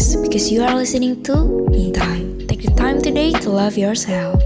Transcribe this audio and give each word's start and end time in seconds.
Relax 0.00 0.16
because 0.16 0.48
you 0.48 0.64
are 0.64 0.72
listening 0.72 1.20
to 1.28 1.68
Me 1.68 1.92
Time. 1.92 2.40
Take 2.48 2.64
the 2.64 2.72
time 2.72 3.04
today 3.04 3.36
to 3.44 3.52
love 3.52 3.76
yourself. 3.76 4.40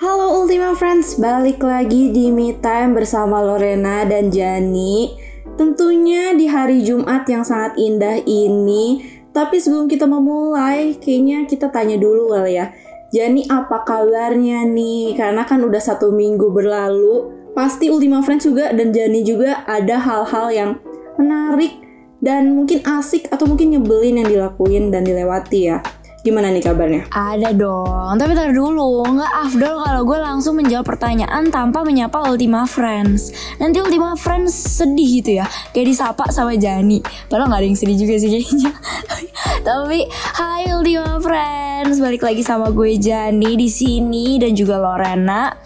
Halo 0.00 0.40
Ultima 0.40 0.72
Friends, 0.72 1.20
balik 1.20 1.60
lagi 1.60 2.08
di 2.08 2.32
Me 2.32 2.56
Time 2.56 2.96
bersama 2.96 3.44
Lorena 3.44 4.08
dan 4.08 4.32
Jani. 4.32 5.12
Tentunya 5.60 6.32
di 6.32 6.48
hari 6.48 6.80
Jumat 6.80 7.28
yang 7.28 7.44
sangat 7.44 7.76
indah 7.76 8.24
ini, 8.24 9.04
tapi 9.36 9.60
sebelum 9.60 9.84
kita 9.84 10.08
memulai, 10.08 10.96
kayaknya 10.96 11.44
kita 11.44 11.68
tanya 11.68 12.00
dulu 12.00 12.32
kali 12.32 12.56
ya. 12.56 12.72
Jani 13.12 13.44
apa 13.52 13.84
kabarnya 13.84 14.64
nih? 14.64 15.12
Karena 15.12 15.44
kan 15.44 15.60
udah 15.60 15.82
satu 15.82 16.08
minggu 16.08 16.48
berlalu, 16.56 17.39
pasti 17.54 17.90
Ultima 17.90 18.22
Friends 18.22 18.46
juga 18.46 18.70
dan 18.70 18.94
Jani 18.94 19.20
juga 19.26 19.66
ada 19.66 19.98
hal-hal 19.98 20.46
yang 20.52 20.70
menarik 21.18 21.80
dan 22.20 22.52
mungkin 22.52 22.84
asik 22.84 23.28
atau 23.32 23.48
mungkin 23.48 23.76
nyebelin 23.76 24.20
yang 24.22 24.28
dilakuin 24.28 24.92
dan 24.92 25.02
dilewati 25.04 25.60
ya. 25.72 25.80
Gimana 26.20 26.52
nih 26.52 26.60
kabarnya? 26.60 27.08
Ada 27.08 27.56
dong, 27.56 28.20
tapi 28.20 28.36
tar 28.36 28.52
dulu, 28.52 29.08
nggak 29.08 29.32
afdol 29.40 29.80
kalau 29.80 30.02
gue 30.04 30.18
langsung 30.20 30.52
menjawab 30.60 30.84
pertanyaan 30.84 31.48
tanpa 31.48 31.80
menyapa 31.80 32.28
Ultima 32.28 32.68
Friends. 32.68 33.32
Nanti 33.56 33.80
Ultima 33.80 34.12
Friends 34.20 34.52
sedih 34.52 35.24
gitu 35.24 35.40
ya, 35.40 35.48
kayak 35.72 35.88
disapa 35.88 36.28
sama 36.28 36.60
Jani. 36.60 37.00
Padahal 37.24 37.48
nggak 37.48 37.60
ada 37.64 37.68
yang 37.72 37.80
sedih 37.80 37.96
juga 38.04 38.14
sih 38.20 38.28
kayaknya. 38.36 38.68
tapi, 39.68 40.04
hai 40.12 40.68
Ultima 40.76 41.16
Friends, 41.24 41.96
balik 42.04 42.20
lagi 42.20 42.44
sama 42.44 42.68
gue 42.68 43.00
Jani 43.00 43.56
di 43.56 43.68
sini 43.72 44.36
dan 44.36 44.52
juga 44.52 44.76
Lorena. 44.76 45.56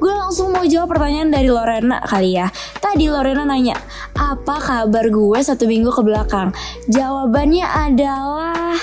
Gue 0.00 0.12
langsung 0.16 0.48
mau 0.56 0.64
jawab 0.64 0.96
pertanyaan 0.96 1.28
dari 1.28 1.52
Lorena 1.52 2.00
kali 2.00 2.40
ya. 2.40 2.48
Tadi 2.80 3.12
Lorena 3.12 3.44
nanya, 3.44 3.76
apa 4.16 4.56
kabar 4.56 5.04
gue 5.12 5.38
satu 5.44 5.68
minggu 5.68 5.92
ke 5.92 6.00
belakang? 6.00 6.56
Jawabannya 6.88 7.68
adalah 7.68 8.80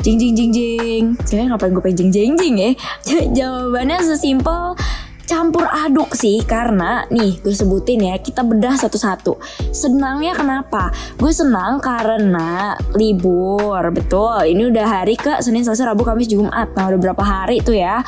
jing 0.00 0.16
jing 0.16 0.32
jing 0.32 0.50
jing. 0.56 1.04
Sebenarnya 1.20 1.48
ngapain 1.52 1.72
gue 1.76 1.84
pengen 1.84 1.98
jing 2.00 2.10
jing 2.10 2.32
jing 2.40 2.54
ya? 2.56 2.70
Jawabannya 3.44 4.00
sesimpel 4.08 4.72
campur 5.24 5.64
aduk 5.64 6.12
sih 6.12 6.44
karena 6.44 7.08
nih 7.08 7.40
gue 7.40 7.52
sebutin 7.56 8.00
ya 8.00 8.16
kita 8.20 8.40
bedah 8.40 8.76
satu-satu. 8.80 9.36
Senangnya 9.68 10.32
kenapa? 10.32 10.92
Gue 11.20 11.32
senang 11.32 11.80
karena 11.80 12.76
libur 12.96 13.84
betul. 13.92 14.48
Ini 14.48 14.72
udah 14.72 14.86
hari 14.88 15.16
ke 15.16 15.44
Senin 15.44 15.60
Selasa 15.60 15.92
Rabu 15.92 16.08
Kamis 16.08 16.28
Jumat. 16.28 16.72
Nah 16.72 16.88
udah 16.88 17.00
berapa 17.00 17.24
hari 17.24 17.60
tuh 17.60 17.76
ya 17.76 18.04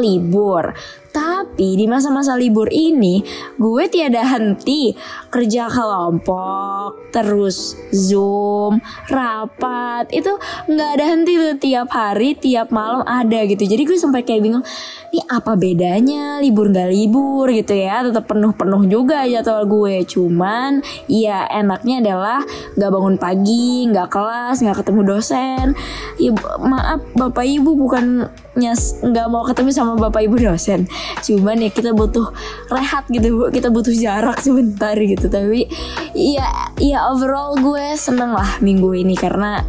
libur 0.00 0.72
tapi 1.12 1.76
di 1.76 1.84
masa-masa 1.84 2.32
libur 2.40 2.72
ini 2.72 3.20
gue 3.60 3.84
tiada 3.92 4.24
henti 4.24 4.96
kerja 5.28 5.68
kelompok, 5.68 7.12
terus 7.12 7.76
zoom, 7.92 8.80
rapat 9.12 10.08
itu 10.08 10.32
nggak 10.72 10.90
ada 10.96 11.04
henti 11.12 11.32
tuh 11.36 11.56
tiap 11.60 11.92
hari, 11.92 12.32
tiap 12.32 12.72
malam 12.72 13.04
ada 13.04 13.44
gitu. 13.44 13.60
Jadi 13.68 13.84
gue 13.84 13.96
sampai 14.00 14.24
kayak 14.24 14.40
bingung, 14.40 14.64
ini 15.12 15.20
apa 15.28 15.52
bedanya 15.52 16.40
libur 16.40 16.72
nggak 16.72 16.88
libur 16.88 17.52
gitu 17.52 17.76
ya? 17.76 18.08
Tetap 18.08 18.32
penuh-penuh 18.32 18.88
juga 18.88 19.28
jadwal 19.28 19.68
gue. 19.68 20.08
Cuman 20.08 20.80
ya 21.12 21.44
enaknya 21.52 22.00
adalah 22.00 22.40
nggak 22.80 22.88
bangun 22.88 23.16
pagi, 23.20 23.84
nggak 23.92 24.08
kelas, 24.08 24.64
nggak 24.64 24.80
ketemu 24.80 25.00
dosen. 25.04 25.76
Ya 26.16 26.32
maaf 26.56 27.04
bapak 27.12 27.44
ibu 27.44 27.76
bukan 27.76 28.32
nggak 28.56 29.26
mau 29.32 29.42
ketemu 29.48 29.70
sama 29.72 29.96
bapak 29.96 30.28
ibu 30.28 30.36
dosen. 30.36 30.84
Cuman 31.24 31.60
ya 31.60 31.70
kita 31.72 31.96
butuh 31.96 32.32
rehat 32.68 33.08
gitu 33.08 33.32
bu. 33.32 33.42
Kita 33.48 33.72
butuh 33.72 33.92
jarak 33.92 34.40
sebentar 34.44 34.96
gitu. 34.96 35.28
Tapi 35.28 35.68
ya 36.12 36.46
ya 36.76 37.08
overall 37.08 37.56
gue 37.56 37.96
seneng 37.96 38.36
lah 38.36 38.60
minggu 38.60 38.92
ini 38.92 39.16
karena 39.16 39.64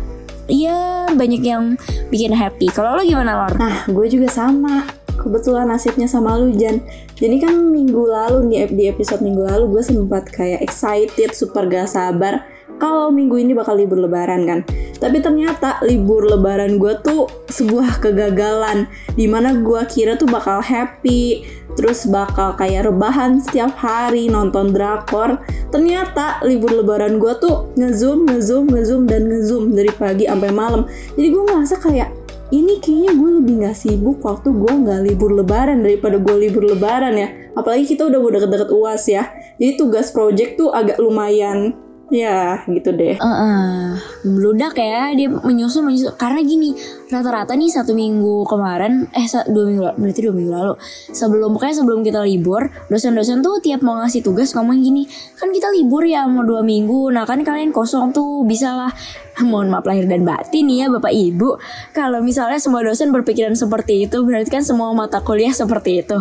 ya 0.52 1.08
banyak 1.12 1.44
yang 1.44 1.80
bikin 2.12 2.36
happy. 2.36 2.68
Kalau 2.72 3.00
lo 3.00 3.04
gimana 3.04 3.48
Lor? 3.48 3.56
Nah 3.56 3.88
gue 3.88 4.06
juga 4.12 4.28
sama. 4.28 4.84
Kebetulan 5.14 5.72
nasibnya 5.72 6.10
sama 6.10 6.36
lu 6.36 6.52
Jan. 6.52 6.84
Jadi 7.16 7.40
kan 7.40 7.56
minggu 7.56 8.04
lalu 8.04 8.68
di 8.68 8.92
episode 8.92 9.24
minggu 9.24 9.48
lalu 9.48 9.80
gue 9.80 9.84
sempat 9.86 10.28
kayak 10.28 10.60
excited 10.60 11.32
super 11.32 11.64
gak 11.72 11.88
sabar 11.88 12.44
kalau 12.82 13.14
minggu 13.14 13.40
ini 13.40 13.56
bakal 13.56 13.78
libur 13.80 14.00
lebaran 14.00 14.44
kan. 14.44 14.60
Tapi 15.00 15.20
ternyata 15.20 15.84
libur 15.84 16.24
lebaran 16.24 16.80
gue 16.80 16.96
tuh 17.04 17.28
sebuah 17.52 18.00
kegagalan. 18.00 18.88
Di 19.14 19.28
mana 19.28 19.56
gue 19.60 19.82
kira 19.92 20.16
tuh 20.16 20.32
bakal 20.32 20.64
happy, 20.64 21.44
terus 21.76 22.08
bakal 22.08 22.56
kayak 22.56 22.88
rebahan 22.88 23.44
setiap 23.44 23.76
hari 23.76 24.32
nonton 24.32 24.72
drakor. 24.72 25.44
Ternyata 25.76 26.40
libur 26.48 26.72
lebaran 26.72 27.20
gue 27.20 27.34
tuh 27.44 27.72
ngezoom, 27.76 28.32
ngezoom, 28.32 28.72
ngezoom, 28.72 29.04
dan 29.08 29.28
ngezoom 29.28 29.76
dari 29.76 29.92
pagi 29.92 30.26
sampai 30.28 30.52
malam. 30.56 30.88
Jadi 31.20 31.28
gue 31.28 31.44
ngerasa 31.52 31.76
kayak 31.84 32.10
ini 32.54 32.78
kayaknya 32.78 33.12
gue 33.18 33.30
lebih 33.42 33.54
gak 33.66 33.78
sibuk 33.78 34.22
waktu 34.22 34.54
gue 34.54 34.74
gak 34.86 35.02
libur 35.10 35.34
lebaran 35.34 35.82
daripada 35.82 36.22
gue 36.22 36.36
libur 36.38 36.70
lebaran 36.70 37.18
ya 37.18 37.28
apalagi 37.58 37.90
kita 37.90 38.06
udah 38.06 38.20
udah 38.22 38.32
deket-deket 38.38 38.70
uas 38.70 39.04
ya 39.10 39.34
jadi 39.58 39.74
tugas 39.74 40.14
project 40.14 40.62
tuh 40.62 40.70
agak 40.70 41.02
lumayan 41.02 41.74
Ya 42.14 42.62
gitu 42.70 42.94
deh. 42.94 43.18
Uh 43.18 43.26
-uh. 43.26 43.82
Meludak 44.22 44.78
ya 44.78 45.10
dia 45.18 45.34
menyusul 45.34 45.82
menyusul 45.82 46.14
karena 46.14 46.46
gini 46.46 46.78
rata-rata 47.10 47.58
nih 47.58 47.70
satu 47.74 47.98
minggu 47.98 48.46
kemarin 48.46 49.06
eh 49.14 49.26
dua 49.50 49.64
minggu 49.70 49.82
lalu 49.82 49.98
berarti 50.02 50.20
dua 50.26 50.34
minggu 50.34 50.52
lalu 50.54 50.74
sebelum 51.14 51.54
pokoknya 51.54 51.76
sebelum 51.82 52.00
kita 52.02 52.26
libur 52.26 52.74
dosen-dosen 52.90 53.46
tuh 53.46 53.62
tiap 53.62 53.86
mau 53.86 54.02
ngasih 54.02 54.26
tugas 54.26 54.54
ngomong 54.58 54.82
gini 54.82 55.06
kan 55.38 55.54
kita 55.54 55.70
libur 55.70 56.02
ya 56.06 56.26
mau 56.26 56.42
dua 56.42 56.66
minggu 56.66 57.14
nah 57.14 57.26
kan 57.26 57.46
kalian 57.46 57.70
kosong 57.70 58.10
tuh 58.10 58.42
bisa 58.50 58.74
lah 58.74 58.92
mohon 59.50 59.74
maaf 59.74 59.86
lahir 59.88 60.06
dan 60.06 60.24
batin 60.24 60.70
ya 60.70 60.90
bapak 60.90 61.14
ibu. 61.14 61.58
Kalau 61.96 62.22
misalnya 62.22 62.62
semua 62.62 62.86
dosen 62.86 63.10
berpikiran 63.10 63.58
seperti 63.58 64.06
itu 64.06 64.22
berarti 64.22 64.50
kan 64.50 64.64
semua 64.66 64.94
mata 64.94 65.22
kuliah 65.26 65.54
seperti 65.54 66.06
itu. 66.06 66.18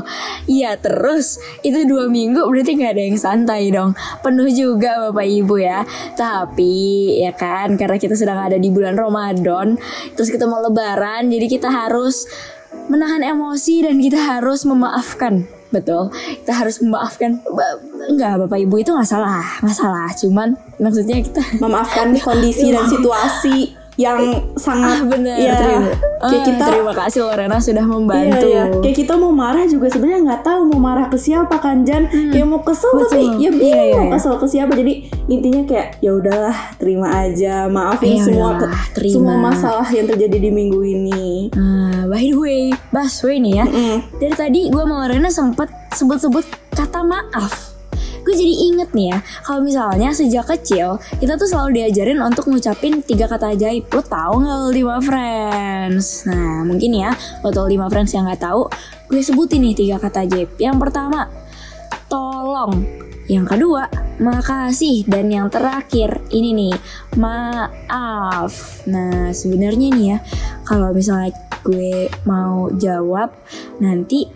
Iya 0.49 0.81
terus 0.81 1.37
itu 1.61 1.85
dua 1.85 2.09
minggu 2.09 2.45
berarti 2.49 2.79
nggak 2.79 2.93
ada 2.97 3.03
yang 3.03 3.19
santai 3.21 3.69
dong. 3.69 3.93
Penuh 4.25 4.49
juga 4.53 5.11
bapak 5.11 5.27
ibu 5.29 5.57
ya. 5.61 5.85
Tapi 6.17 7.17
ya 7.21 7.33
kan 7.37 7.77
karena 7.77 7.97
kita 8.01 8.17
sedang 8.17 8.41
ada 8.41 8.57
di 8.57 8.69
bulan 8.73 8.97
Ramadan 8.97 9.77
terus 10.15 10.29
kita 10.33 10.49
mau 10.49 10.63
lebaran 10.63 11.29
jadi 11.29 11.47
kita 11.47 11.69
harus 11.69 12.27
menahan 12.89 13.23
emosi 13.23 13.85
dan 13.85 14.01
kita 14.01 14.19
harus 14.19 14.65
memaafkan 14.65 15.47
betul 15.73 16.13
kita 16.45 16.53
harus 16.53 16.77
memaafkan 16.85 17.41
enggak 18.13 18.33
bapak 18.45 18.59
ibu 18.61 18.77
itu 18.79 18.93
nggak 18.93 19.09
salah 19.09 19.43
nggak 19.65 19.77
salah 19.77 20.09
cuman 20.13 20.55
maksudnya 20.77 21.25
kita 21.25 21.43
memaafkan 21.59 22.13
kondisi 22.27 22.71
dan 22.71 22.85
situasi 22.87 23.83
yang 24.01 24.49
sangat 24.57 25.05
ah, 25.05 25.07
benar 25.07 25.37
ya, 25.37 25.53
terima. 25.53 25.89
kayak 26.25 26.41
ah, 26.41 26.45
kita 26.49 26.65
terima 26.65 26.93
kasih 26.97 27.19
Lorena 27.29 27.57
sudah 27.61 27.85
membantu 27.85 28.49
iya, 28.49 28.65
iya. 28.73 28.81
kayak 28.81 28.97
kita 29.05 29.13
mau 29.21 29.29
marah 29.37 29.69
juga 29.69 29.93
sebenarnya 29.93 30.21
nggak 30.33 30.43
tahu 30.49 30.61
mau 30.73 30.81
marah 30.81 31.07
ke 31.13 31.21
siapa 31.21 31.61
kan 31.61 31.85
Jan 31.85 32.09
hmm. 32.09 32.33
kayak 32.33 32.47
mau 32.49 32.65
kesel 32.65 32.89
Betul. 32.97 33.05
tapi 33.05 33.21
ya 33.37 33.51
bingung 33.53 33.69
iya, 33.69 33.83
iya, 33.85 34.01
iya. 34.09 34.13
kesel 34.17 34.35
ke 34.41 34.47
siapa 34.49 34.73
jadi 34.73 34.93
intinya 35.29 35.63
kayak 35.69 35.89
ya 36.01 36.11
udahlah 36.17 36.57
terima 36.81 37.09
aja 37.13 37.69
maafin 37.69 38.17
Ya 38.17 38.25
semua 38.25 38.49
terima. 38.97 39.13
semua 39.13 39.37
masalah 39.37 39.89
yang 39.93 40.09
terjadi 40.09 40.37
di 40.41 40.51
minggu 40.51 40.81
ini 40.81 41.53
Nah, 41.53 41.82
by 42.13 42.29
the 42.29 42.37
way, 42.37 42.69
Baswe 42.93 43.41
nih 43.41 43.65
ya. 43.65 43.65
Mm-mm. 43.65 44.05
Dari 44.21 44.37
tadi 44.37 44.61
gue 44.69 44.83
sama 44.85 45.09
Lorena 45.09 45.33
sempet 45.33 45.73
sebut-sebut 45.97 46.45
kata 46.77 47.01
maaf. 47.01 47.73
Gue 48.23 48.39
jadi 48.39 48.55
inget 48.71 48.95
nih 48.95 49.11
ya, 49.11 49.19
kalau 49.43 49.67
misalnya 49.67 50.15
sejak 50.15 50.47
kecil 50.47 50.95
kita 51.19 51.35
tuh 51.35 51.49
selalu 51.49 51.83
diajarin 51.83 52.23
untuk 52.23 52.47
ngucapin 52.47 53.03
tiga 53.03 53.27
kata 53.27 53.57
ajaib. 53.57 53.89
Lo 53.91 54.05
tau 54.05 54.39
nggak 54.39 54.57
lo 54.63 54.69
lima 54.71 55.01
friends? 55.03 56.29
Nah 56.29 56.63
mungkin 56.63 57.03
ya, 57.03 57.11
buat 57.43 57.57
lo 57.57 57.67
lima 57.67 57.89
friends 57.91 58.15
yang 58.15 58.29
nggak 58.29 58.45
tahu, 58.45 58.69
gue 59.11 59.19
sebutin 59.25 59.65
nih 59.65 59.75
tiga 59.75 59.97
kata 59.99 60.29
ajaib. 60.29 60.55
Yang 60.61 60.77
pertama, 60.79 61.27
tolong. 62.07 63.02
Yang 63.31 63.55
kedua, 63.55 63.87
makasih 64.19 65.07
dan 65.07 65.31
yang 65.31 65.47
terakhir 65.47 66.23
ini 66.35 66.51
nih, 66.55 66.75
maaf. 67.19 68.83
Nah, 68.91 69.31
sebenarnya 69.31 69.89
nih 69.95 70.07
ya, 70.15 70.19
kalau 70.67 70.91
misalnya 70.91 71.31
gue 71.63 72.11
mau 72.27 72.67
jawab 72.75 73.31
nanti 73.79 74.27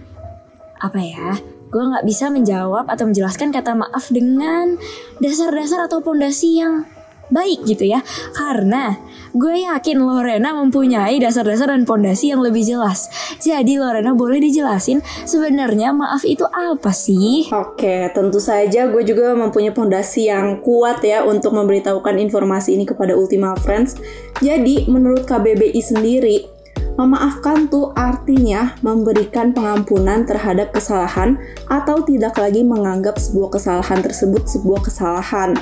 apa 0.78 1.00
ya? 1.02 1.34
Gue 1.66 1.82
nggak 1.82 2.06
bisa 2.06 2.30
menjawab 2.30 2.86
atau 2.86 3.10
menjelaskan 3.10 3.50
kata 3.50 3.74
maaf 3.74 4.06
dengan 4.08 4.78
dasar-dasar 5.18 5.90
atau 5.90 5.98
pondasi 5.98 6.62
yang 6.62 6.86
baik 7.26 7.66
gitu 7.66 7.90
ya 7.90 8.06
karena 8.38 8.94
gue 9.36 9.68
yakin 9.68 10.00
Lorena 10.00 10.56
mempunyai 10.56 11.20
dasar-dasar 11.20 11.68
dan 11.68 11.84
pondasi 11.84 12.32
yang 12.32 12.40
lebih 12.40 12.64
jelas 12.64 13.12
jadi 13.36 13.76
Lorena 13.76 14.16
boleh 14.16 14.40
dijelasin 14.40 15.04
sebenarnya 15.28 15.92
maaf 15.92 16.24
itu 16.24 16.48
apa 16.48 16.88
sih 16.96 17.44
Oke, 17.52 18.08
tentu 18.16 18.40
saja 18.40 18.88
gue 18.88 19.02
juga 19.04 19.36
mempunyai 19.36 19.76
pondasi 19.76 20.32
yang 20.32 20.64
kuat 20.64 21.04
ya 21.04 21.20
untuk 21.28 21.52
memberitahukan 21.52 22.16
informasi 22.16 22.72
ini 22.72 22.88
kepada 22.88 23.12
Ultima 23.12 23.52
Friends. 23.60 24.00
Jadi, 24.40 24.88
menurut 24.88 25.28
KBBI 25.28 25.80
sendiri, 25.84 26.56
Memaafkan 26.96 27.68
tuh 27.68 27.92
artinya 27.92 28.72
memberikan 28.80 29.52
pengampunan 29.52 30.24
terhadap 30.24 30.72
kesalahan 30.72 31.36
atau 31.68 32.00
tidak 32.00 32.40
lagi 32.40 32.64
menganggap 32.64 33.20
sebuah 33.20 33.52
kesalahan 33.52 34.00
tersebut 34.00 34.48
sebuah 34.48 34.80
kesalahan. 34.80 35.52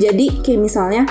Jadi 0.00 0.40
kayak 0.40 0.64
misalnya 0.64 1.04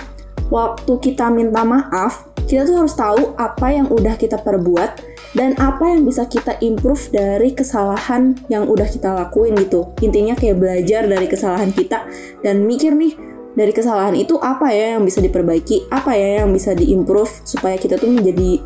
waktu 0.48 0.94
kita 1.00 1.28
minta 1.32 1.64
maaf, 1.64 2.28
kita 2.48 2.64
tuh 2.64 2.80
harus 2.80 2.96
tahu 2.96 3.36
apa 3.36 3.68
yang 3.76 3.88
udah 3.92 4.16
kita 4.16 4.40
perbuat 4.40 5.04
dan 5.36 5.54
apa 5.60 5.92
yang 5.92 6.08
bisa 6.08 6.24
kita 6.26 6.56
improve 6.64 7.12
dari 7.12 7.52
kesalahan 7.52 8.40
yang 8.48 8.66
udah 8.66 8.88
kita 8.88 9.12
lakuin 9.12 9.54
gitu. 9.60 9.92
Intinya 10.00 10.34
kayak 10.34 10.58
belajar 10.58 11.04
dari 11.06 11.28
kesalahan 11.28 11.76
kita 11.76 12.08
dan 12.42 12.64
mikir 12.64 12.96
nih 12.96 13.14
dari 13.58 13.74
kesalahan 13.74 14.14
itu 14.14 14.38
apa 14.38 14.70
ya 14.70 14.96
yang 14.96 15.04
bisa 15.04 15.18
diperbaiki, 15.18 15.90
apa 15.90 16.14
ya 16.14 16.46
yang 16.46 16.54
bisa 16.54 16.78
diimprove 16.78 17.42
supaya 17.42 17.74
kita 17.76 17.98
tuh 17.98 18.14
menjadi 18.14 18.62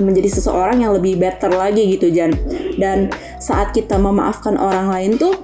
menjadi 0.00 0.28
seseorang 0.32 0.82
yang 0.82 0.96
lebih 0.96 1.20
better 1.20 1.52
lagi 1.52 1.84
gitu 1.94 2.08
Jan. 2.08 2.32
Dan 2.80 3.12
saat 3.38 3.76
kita 3.76 4.00
memaafkan 4.00 4.56
orang 4.56 4.88
lain 4.88 5.20
tuh 5.20 5.36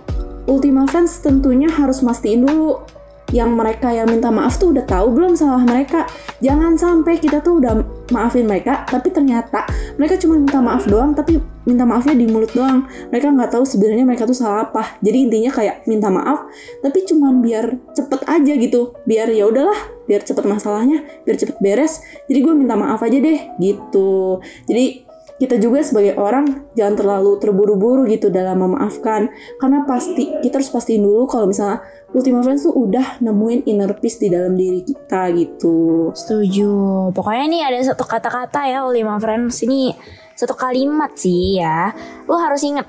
Ultima 0.49 0.89
Friends 0.89 1.21
tentunya 1.21 1.69
harus 1.69 2.01
mastiin 2.01 2.49
dulu 2.49 2.81
yang 3.29 3.53
mereka 3.53 3.93
yang 3.93 4.09
minta 4.09 4.33
maaf 4.33 4.57
tuh 4.57 4.73
udah 4.73 4.85
tahu 4.89 5.13
belum 5.13 5.37
salah 5.37 5.61
mereka. 5.65 6.09
Jangan 6.41 6.79
sampai 6.81 7.21
kita 7.21 7.45
tuh 7.45 7.61
udah 7.61 7.83
maafin 8.15 8.49
mereka, 8.49 8.89
tapi 8.89 9.13
ternyata 9.13 9.69
mereka 10.01 10.17
cuma 10.17 10.41
minta 10.41 10.63
maaf 10.63 10.89
doang, 10.89 11.13
tapi 11.13 11.37
minta 11.69 11.85
maafnya 11.85 12.17
di 12.17 12.25
mulut 12.25 12.49
doang. 12.57 12.89
Mereka 13.13 13.29
nggak 13.35 13.51
tahu 13.53 13.65
sebenarnya 13.69 14.05
mereka 14.09 14.25
tuh 14.25 14.39
salah 14.39 14.71
apa. 14.71 14.97
Jadi 15.05 15.29
intinya 15.29 15.51
kayak 15.53 15.85
minta 15.85 16.09
maaf, 16.09 16.49
tapi 16.81 17.05
cuma 17.05 17.35
biar 17.37 17.77
cepet 17.93 18.21
aja 18.25 18.53
gitu, 18.57 18.97
biar 19.05 19.29
ya 19.29 19.45
udahlah, 19.45 19.77
biar 20.09 20.25
cepet 20.25 20.45
masalahnya, 20.49 21.05
biar 21.29 21.37
cepet 21.37 21.57
beres. 21.61 22.01
Jadi 22.31 22.39
gue 22.41 22.55
minta 22.57 22.79
maaf 22.81 23.05
aja 23.05 23.19
deh, 23.21 23.39
gitu. 23.61 24.41
Jadi 24.65 25.08
kita 25.39 25.55
juga 25.63 25.87
sebagai 25.87 26.19
orang 26.19 26.67
jangan 26.75 26.99
terlalu 26.99 27.39
terburu-buru 27.39 28.03
gitu 28.11 28.27
dalam 28.29 28.59
memaafkan 28.59 29.31
karena 29.63 29.87
pasti 29.87 30.35
kita 30.43 30.59
harus 30.59 30.71
pastiin 30.75 31.07
dulu 31.07 31.31
kalau 31.31 31.47
misalnya 31.47 31.79
Ultima 32.11 32.43
Friends 32.43 32.67
tuh 32.67 32.75
udah 32.75 33.23
nemuin 33.23 33.69
inner 33.71 33.95
peace 34.01 34.19
di 34.19 34.33
dalam 34.33 34.57
diri 34.57 34.81
kita 34.81 35.29
gitu. 35.37 36.11
Setuju. 36.17 36.73
Pokoknya 37.13 37.45
nih 37.47 37.63
ada 37.69 37.79
satu 37.95 38.03
kata-kata 38.09 38.67
ya 38.67 38.83
Ultima 38.83 39.21
Friends 39.23 39.63
ini 39.63 39.95
satu 40.35 40.59
kalimat 40.59 41.15
sih 41.15 41.63
ya. 41.63 41.95
Lo 42.27 42.41
harus 42.41 42.65
inget 42.67 42.89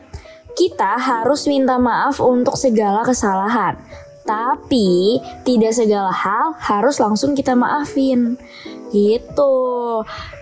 kita 0.57 0.97
harus 0.97 1.45
minta 1.45 1.77
maaf 1.77 2.17
untuk 2.23 2.57
segala 2.57 3.05
kesalahan. 3.05 3.77
Tapi 4.23 5.19
tidak 5.45 5.73
segala 5.73 6.13
hal 6.13 6.55
harus 6.57 6.97
langsung 6.97 7.35
kita 7.35 7.53
maafin. 7.53 8.39
Gitu. 8.89 9.53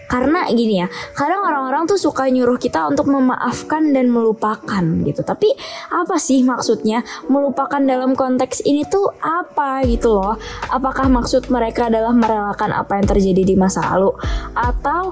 Karena 0.07 0.47
gini 0.47 0.79
ya, 0.79 0.87
kadang 1.11 1.43
orang-orang 1.43 1.83
tuh 1.83 1.99
suka 1.99 2.31
nyuruh 2.31 2.55
kita 2.55 2.87
untuk 2.87 3.11
memaafkan 3.11 3.91
dan 3.91 4.07
melupakan 4.07 4.83
gitu. 5.03 5.21
Tapi 5.21 5.51
apa 5.91 6.15
sih 6.15 6.47
maksudnya 6.47 7.03
melupakan 7.27 7.79
dalam 7.83 8.15
konteks 8.15 8.63
ini 8.63 8.87
tuh 8.87 9.11
apa 9.19 9.83
gitu 9.83 10.15
loh? 10.15 10.39
Apakah 10.71 11.11
maksud 11.11 11.51
mereka 11.51 11.91
adalah 11.91 12.15
merelakan 12.15 12.71
apa 12.71 12.95
yang 12.99 13.05
terjadi 13.07 13.43
di 13.43 13.55
masa 13.59 13.83
lalu 13.93 14.15
atau 14.55 15.11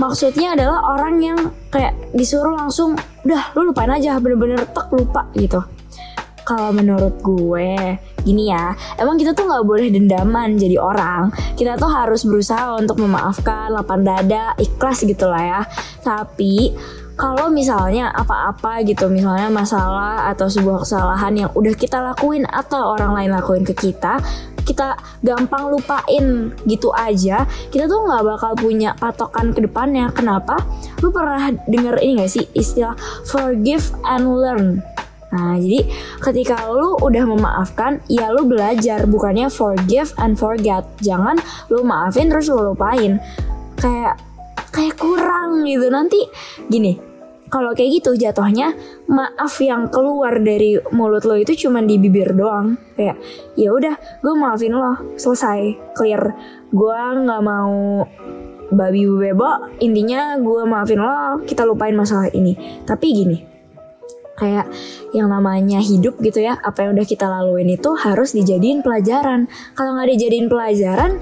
maksudnya 0.00 0.56
adalah 0.56 0.80
orang 0.96 1.14
yang 1.20 1.38
kayak 1.68 1.94
disuruh 2.16 2.56
langsung 2.56 2.96
udah 3.22 3.52
lu 3.54 3.70
lupain 3.70 3.92
aja 3.92 4.16
bener-bener 4.18 4.64
tak 4.72 4.88
lupa 4.90 5.28
gitu 5.36 5.60
kalau 6.52 6.68
menurut 6.68 7.16
gue 7.24 7.96
gini 8.28 8.52
ya 8.52 8.76
emang 9.00 9.16
kita 9.16 9.32
tuh 9.32 9.48
nggak 9.48 9.64
boleh 9.64 9.88
dendaman 9.88 10.60
jadi 10.60 10.76
orang. 10.76 11.32
Kita 11.56 11.80
tuh 11.80 11.88
harus 11.88 12.28
berusaha 12.28 12.76
untuk 12.76 13.00
memaafkan 13.00 13.72
lapang 13.72 14.04
dada 14.04 14.52
ikhlas 14.60 15.00
gitu 15.00 15.32
lah 15.32 15.40
ya. 15.40 15.60
Tapi 16.04 16.76
kalau 17.16 17.48
misalnya 17.48 18.12
apa-apa 18.12 18.84
gitu 18.84 19.08
misalnya 19.08 19.48
masalah 19.48 20.28
atau 20.32 20.48
sebuah 20.48 20.84
kesalahan 20.84 21.32
yang 21.46 21.50
udah 21.56 21.72
kita 21.72 22.00
lakuin 22.04 22.44
atau 22.44 22.96
orang 22.96 23.16
lain 23.16 23.30
lakuin 23.32 23.64
ke 23.64 23.72
kita 23.72 24.20
kita 24.62 24.94
gampang 25.26 25.74
lupain 25.74 26.54
gitu 26.70 26.94
aja 26.94 27.44
kita 27.74 27.90
tuh 27.90 28.06
nggak 28.06 28.22
bakal 28.22 28.52
punya 28.54 28.94
patokan 28.94 29.50
ke 29.50 29.64
depannya. 29.64 30.12
Kenapa? 30.14 30.60
Lu 31.02 31.10
pernah 31.10 31.50
denger 31.66 31.98
ini 31.98 32.22
gak 32.22 32.30
sih? 32.30 32.46
Istilah 32.54 32.94
forgive 33.26 33.90
and 34.06 34.30
learn 34.38 34.91
Nah, 35.32 35.56
jadi 35.56 35.88
ketika 36.20 36.68
lu 36.68 37.00
udah 37.00 37.24
memaafkan, 37.24 38.04
ya 38.06 38.28
lu 38.28 38.44
belajar, 38.44 39.08
bukannya 39.08 39.48
forgive 39.48 40.12
and 40.20 40.36
forget. 40.36 40.84
Jangan 41.00 41.40
lu 41.72 41.80
maafin 41.82 42.28
terus 42.28 42.52
lu 42.52 42.60
lupain. 42.60 43.16
Kayak 43.80 44.20
kayak 44.68 45.00
kurang 45.00 45.64
gitu. 45.64 45.88
Nanti 45.88 46.20
gini, 46.68 47.00
kalau 47.48 47.72
kayak 47.72 48.04
gitu 48.04 48.12
jatuhnya 48.12 48.76
maaf 49.08 49.56
yang 49.64 49.88
keluar 49.88 50.36
dari 50.36 50.76
mulut 50.92 51.24
lo 51.24 51.40
itu 51.40 51.56
cuma 51.66 51.80
di 51.80 51.96
bibir 51.96 52.36
doang. 52.36 52.76
Kayak 52.92 53.16
ya 53.56 53.72
udah, 53.72 53.96
gue 54.20 54.34
maafin 54.36 54.76
lo, 54.76 55.16
selesai, 55.16 55.96
clear. 55.96 56.36
Gue 56.68 56.96
nggak 56.96 57.40
mau 57.40 58.04
babi 58.72 59.04
bebo 59.04 59.68
intinya 59.84 60.40
gue 60.40 60.64
maafin 60.64 60.96
lo 60.96 61.44
kita 61.44 61.68
lupain 61.68 61.92
masalah 61.92 62.32
ini 62.32 62.56
tapi 62.88 63.12
gini 63.12 63.51
kayak 64.36 64.66
yang 65.12 65.28
namanya 65.28 65.78
hidup 65.78 66.16
gitu 66.24 66.40
ya 66.40 66.56
apa 66.60 66.88
yang 66.88 66.96
udah 66.96 67.06
kita 67.06 67.28
laluin 67.28 67.68
itu 67.68 67.90
harus 67.96 68.32
dijadiin 68.32 68.80
pelajaran. 68.80 69.46
Kalau 69.76 69.96
nggak 69.96 70.08
dijadiin 70.16 70.48
pelajaran 70.48 71.20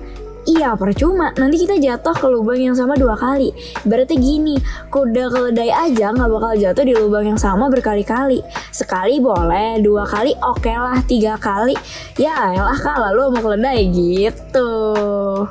Iya 0.48 0.72
percuma, 0.72 1.36
nanti 1.36 1.60
kita 1.60 1.76
jatuh 1.76 2.16
ke 2.16 2.24
lubang 2.24 2.56
yang 2.56 2.72
sama 2.72 2.96
dua 2.96 3.12
kali. 3.12 3.52
Berarti 3.84 4.16
gini, 4.16 4.56
kuda 4.88 5.28
keledai 5.28 5.68
aja 5.68 6.16
nggak 6.16 6.30
bakal 6.32 6.56
jatuh 6.56 6.80
di 6.80 6.96
lubang 6.96 7.28
yang 7.28 7.36
sama 7.36 7.68
berkali-kali. 7.68 8.40
Sekali 8.72 9.20
boleh, 9.20 9.84
dua 9.84 10.08
kali 10.08 10.32
oke 10.40 10.64
okay 10.64 10.80
lah, 10.80 10.96
tiga 11.04 11.36
kali. 11.36 11.76
Ya 12.16 12.56
elah 12.56 12.78
kalah 12.80 13.12
lu 13.12 13.28
mau 13.28 13.44
keledai 13.44 13.92
gitu. 13.92 14.72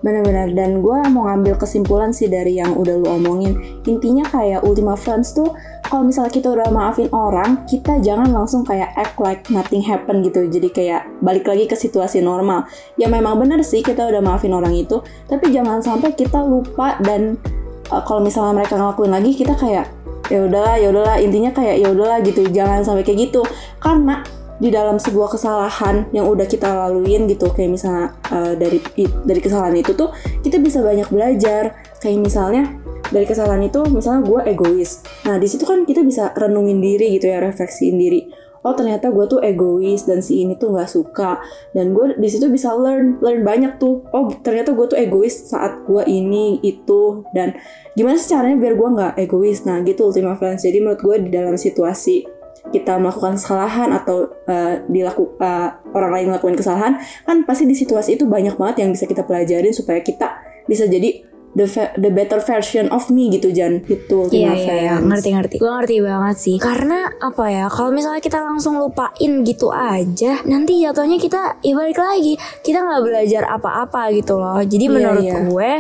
Bener-bener, 0.01 0.57
dan 0.57 0.81
gue 0.81 0.97
mau 1.13 1.29
ngambil 1.29 1.62
kesimpulan 1.62 2.09
sih 2.09 2.25
dari 2.25 2.57
yang 2.57 2.73
udah 2.73 2.97
lu 2.97 3.07
omongin. 3.13 3.62
Intinya 3.85 4.25
kayak 4.25 4.65
Ultima 4.65 4.97
Friends 4.97 5.38
tuh 5.38 5.53
kalau 5.89 6.06
misalnya 6.06 6.30
kita 6.30 6.53
udah 6.53 6.69
maafin 6.69 7.09
orang, 7.09 7.65
kita 7.65 7.97
jangan 8.06 8.30
langsung 8.30 8.62
kayak 8.62 8.94
act 8.94 9.18
like 9.18 9.41
nothing 9.50 9.81
happen 9.81 10.22
gitu. 10.22 10.46
Jadi 10.46 10.69
kayak 10.69 11.10
balik 11.25 11.50
lagi 11.50 11.65
ke 11.65 11.74
situasi 11.74 12.22
normal. 12.22 12.69
Ya 12.96 13.10
memang 13.10 13.41
bener 13.41 13.65
sih 13.65 13.81
kita 13.81 14.05
udah 14.05 14.22
maafin 14.22 14.53
orang 14.53 14.77
itu, 14.77 15.01
tapi 15.25 15.50
jangan 15.50 15.81
sampai 15.81 16.13
kita 16.13 16.46
lupa 16.46 16.93
dan 17.01 17.41
uh, 17.89 18.05
kalau 18.05 18.22
misalnya 18.22 18.62
mereka 18.62 18.77
ngelakuin 18.77 19.12
lagi 19.12 19.34
kita 19.34 19.58
kayak 19.58 19.89
ya 20.29 20.46
udahlah 20.46 20.77
ya 20.77 20.93
udahlah 20.93 21.17
intinya 21.17 21.50
kayak 21.50 21.81
ya 21.81 21.89
udahlah 21.89 22.22
gitu 22.22 22.46
jangan 22.53 22.86
sampai 22.86 23.01
kayak 23.01 23.34
gitu 23.34 23.41
karena 23.81 24.22
di 24.60 24.70
dalam 24.70 25.00
sebuah 25.00 25.32
kesalahan 25.34 26.12
yang 26.12 26.28
udah 26.28 26.46
kita 26.46 26.68
laluin 26.68 27.25
gitu. 27.32 27.50
Kayak 27.56 27.80
misalnya 27.80 28.08
uh, 28.30 28.54
dari 28.60 28.84
dari 29.24 29.39
kesalahan 29.39 29.75
itu 29.80 29.96
tuh 29.96 30.12
kita 30.44 30.60
bisa 30.60 30.84
banyak 30.84 31.08
belajar. 31.08 31.80
Kayak 32.04 32.20
misalnya 32.20 32.63
dari 33.10 33.25
kesalahan 33.25 33.63
itu 33.66 33.82
misalnya 33.89 34.22
gue 34.28 34.39
egois. 34.51 35.01
Nah 35.25 35.39
di 35.39 35.48
situ 35.48 35.63
kan 35.66 35.88
kita 35.88 36.04
bisa 36.04 36.36
renungin 36.36 36.84
diri 36.84 37.18
gitu 37.18 37.32
ya 37.32 37.42
refleksiin 37.42 37.96
diri. 37.98 38.30
Oh 38.60 38.75
ternyata 38.75 39.08
gue 39.08 39.24
tuh 39.24 39.39
egois 39.39 40.04
dan 40.04 40.20
si 40.20 40.44
ini 40.44 40.60
tuh 40.60 40.75
nggak 40.75 40.92
suka. 40.92 41.39
Dan 41.72 41.96
gue 41.96 42.20
di 42.20 42.28
situ 42.28 42.51
bisa 42.51 42.75
learn 42.75 43.18
learn 43.24 43.48
banyak 43.48 43.80
tuh. 43.80 44.04
Oh 44.12 44.28
ternyata 44.44 44.75
gue 44.75 44.86
tuh 44.92 45.00
egois 45.00 45.32
saat 45.32 45.88
gue 45.88 46.04
ini 46.04 46.60
itu. 46.60 47.24
Dan 47.32 47.56
gimana 47.96 48.20
caranya 48.20 48.60
biar 48.60 48.75
gue 48.75 48.89
nggak 49.00 49.13
egois? 49.24 49.63
Nah 49.63 49.80
gitu 49.88 50.12
ultima 50.12 50.36
friends 50.36 50.68
jadi 50.68 50.84
menurut 50.84 51.00
gue 51.00 51.16
di 51.24 51.30
dalam 51.32 51.56
situasi 51.56 52.38
kita 52.69 53.01
melakukan 53.01 53.38
kesalahan 53.38 53.89
atau 53.93 54.29
uh, 54.45 54.81
dilaku 54.85 55.33
uh, 55.41 55.69
orang 55.93 56.11
lain 56.13 56.25
melakukan 56.33 56.55
kesalahan 56.57 57.01
kan 57.25 57.43
pasti 57.45 57.65
di 57.65 57.73
situasi 57.73 58.17
itu 58.17 58.29
banyak 58.29 58.55
banget 58.55 58.85
yang 58.85 58.89
bisa 58.93 59.09
kita 59.09 59.25
pelajarin 59.25 59.73
supaya 59.73 60.01
kita 60.05 60.38
bisa 60.69 60.85
jadi 60.85 61.29
the 61.57 61.65
the 61.97 62.13
better 62.13 62.38
version 62.38 62.89
of 62.93 63.09
me 63.09 63.33
gitu 63.33 63.49
Jan. 63.49 63.81
Gitu 63.81 64.29
iya 64.29 64.53
iya 64.53 64.73
iya. 64.85 64.95
ngerti 65.01 65.29
ngerti. 65.33 65.55
Gue 65.57 65.71
ngerti 65.71 65.95
banget 66.05 66.38
sih. 66.38 66.57
Karena 66.61 67.09
apa 67.17 67.45
ya 67.49 67.65
kalau 67.71 67.89
misalnya 67.89 68.21
kita 68.21 68.38
langsung 68.41 68.77
lupain 68.77 69.31
gitu 69.41 69.73
aja 69.73 70.41
nanti 70.45 70.85
jatuhnya 70.85 71.17
kita 71.17 71.57
ya 71.65 71.73
balik 71.73 71.97
lagi 71.97 72.38
kita 72.61 72.85
nggak 72.85 73.01
belajar 73.01 73.43
apa-apa 73.49 74.13
gitu 74.13 74.38
loh. 74.38 74.61
Jadi 74.61 74.85
yeah, 74.85 74.93
menurut 74.93 75.25
yeah. 75.25 75.41
gue 75.49 75.71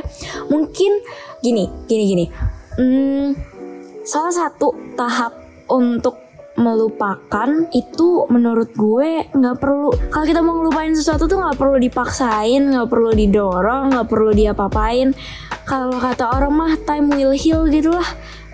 mungkin 0.49 0.91
gini 1.45 1.63
gini 1.85 2.03
gini. 2.05 2.25
Hmm, 2.79 3.35
salah 4.07 4.31
satu 4.31 4.71
tahap 4.95 5.35
untuk 5.69 6.28
melupakan 6.59 7.49
itu 7.71 8.27
menurut 8.27 8.75
gue 8.75 9.25
nggak 9.31 9.57
perlu. 9.57 9.95
Kalau 10.11 10.25
kita 10.27 10.43
mau 10.43 10.59
ngelupain 10.59 10.91
sesuatu 10.91 11.25
tuh 11.25 11.39
nggak 11.39 11.55
perlu 11.55 11.79
dipaksain 11.79 12.61
nggak 12.75 12.87
perlu 12.91 13.15
didorong 13.15 13.95
nggak 13.95 14.07
perlu 14.11 14.35
diapa-apain. 14.35 15.15
Kalau 15.63 15.97
kata 15.97 16.35
orang 16.35 16.53
mah 16.53 16.73
time 16.83 17.07
will 17.15 17.31
heal 17.31 17.63
gitu 17.71 17.95
lah 17.95 18.09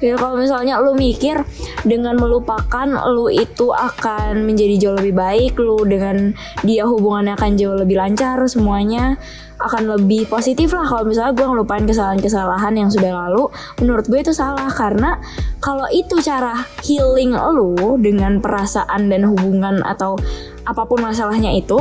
gitu 0.06 0.18
kalau 0.22 0.38
misalnya 0.38 0.78
lu 0.78 0.94
mikir 0.94 1.42
dengan 1.82 2.14
melupakan 2.16 2.86
lu 3.10 3.34
itu 3.34 3.74
akan 3.74 4.46
menjadi 4.46 4.76
jauh 4.78 4.98
lebih 5.02 5.18
baik 5.18 5.54
lu 5.58 5.82
dengan 5.90 6.38
dia 6.62 6.86
hubungannya 6.86 7.34
akan 7.34 7.58
jauh 7.58 7.74
lebih 7.74 7.98
lancar 7.98 8.38
semuanya 8.46 9.18
akan 9.60 9.98
lebih 9.98 10.28
positif 10.28 10.76
lah. 10.76 10.84
Kalau 10.88 11.08
misalnya 11.08 11.32
gue 11.32 11.48
ngelupain 11.48 11.86
kesalahan-kesalahan 11.88 12.74
yang 12.76 12.90
sudah 12.92 13.12
lalu 13.26 13.48
menurut 13.80 14.06
gue 14.08 14.20
itu 14.20 14.34
salah. 14.36 14.68
Karena 14.72 15.16
kalau 15.64 15.88
itu 15.92 16.20
cara 16.20 16.56
healing 16.84 17.36
lu 17.56 17.96
dengan 18.00 18.44
perasaan 18.44 19.08
dan 19.08 19.28
hubungan 19.28 19.80
atau 19.84 20.20
apa 20.66 20.84
pun 20.84 21.00
masalahnya 21.00 21.54
itu 21.56 21.78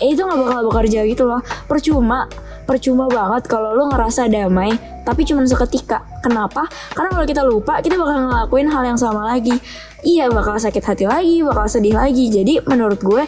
eh, 0.00 0.14
itu 0.14 0.22
nggak 0.22 0.38
bakal 0.38 0.60
bekerja 0.72 1.04
gitu 1.04 1.28
loh. 1.28 1.44
Percuma 1.68 2.24
percuma 2.68 3.08
banget 3.08 3.48
kalau 3.48 3.72
lo 3.72 3.88
ngerasa 3.88 4.28
damai 4.28 4.76
tapi 5.08 5.24
cuma 5.24 5.40
seketika 5.48 6.04
kenapa 6.20 6.68
karena 6.92 7.16
kalau 7.16 7.24
kita 7.24 7.42
lupa 7.48 7.80
kita 7.80 7.96
bakal 7.96 8.28
ngelakuin 8.28 8.68
hal 8.68 8.84
yang 8.84 9.00
sama 9.00 9.24
lagi 9.24 9.56
iya 10.04 10.28
bakal 10.28 10.60
sakit 10.60 10.84
hati 10.84 11.08
lagi 11.08 11.40
bakal 11.40 11.64
sedih 11.64 11.96
lagi 11.96 12.28
jadi 12.28 12.60
menurut 12.68 13.00
gue 13.00 13.24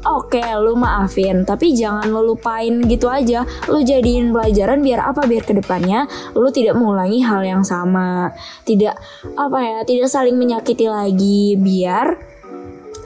Oke, 0.00 0.40
lu 0.40 0.80
maafin, 0.80 1.44
tapi 1.44 1.76
jangan 1.76 2.08
lu 2.08 2.32
lupain 2.32 2.80
gitu 2.88 3.04
aja. 3.12 3.44
Lu 3.68 3.84
jadiin 3.84 4.32
pelajaran 4.32 4.80
biar 4.80 5.04
apa? 5.04 5.28
Biar 5.28 5.44
ke 5.44 5.52
depannya 5.52 6.08
lu 6.32 6.48
tidak 6.48 6.80
mengulangi 6.80 7.20
hal 7.20 7.44
yang 7.44 7.60
sama. 7.60 8.32
Tidak 8.64 8.96
apa 9.36 9.58
ya, 9.60 9.78
tidak 9.84 10.08
saling 10.08 10.40
menyakiti 10.40 10.88
lagi. 10.88 11.52
Biar 11.60 12.16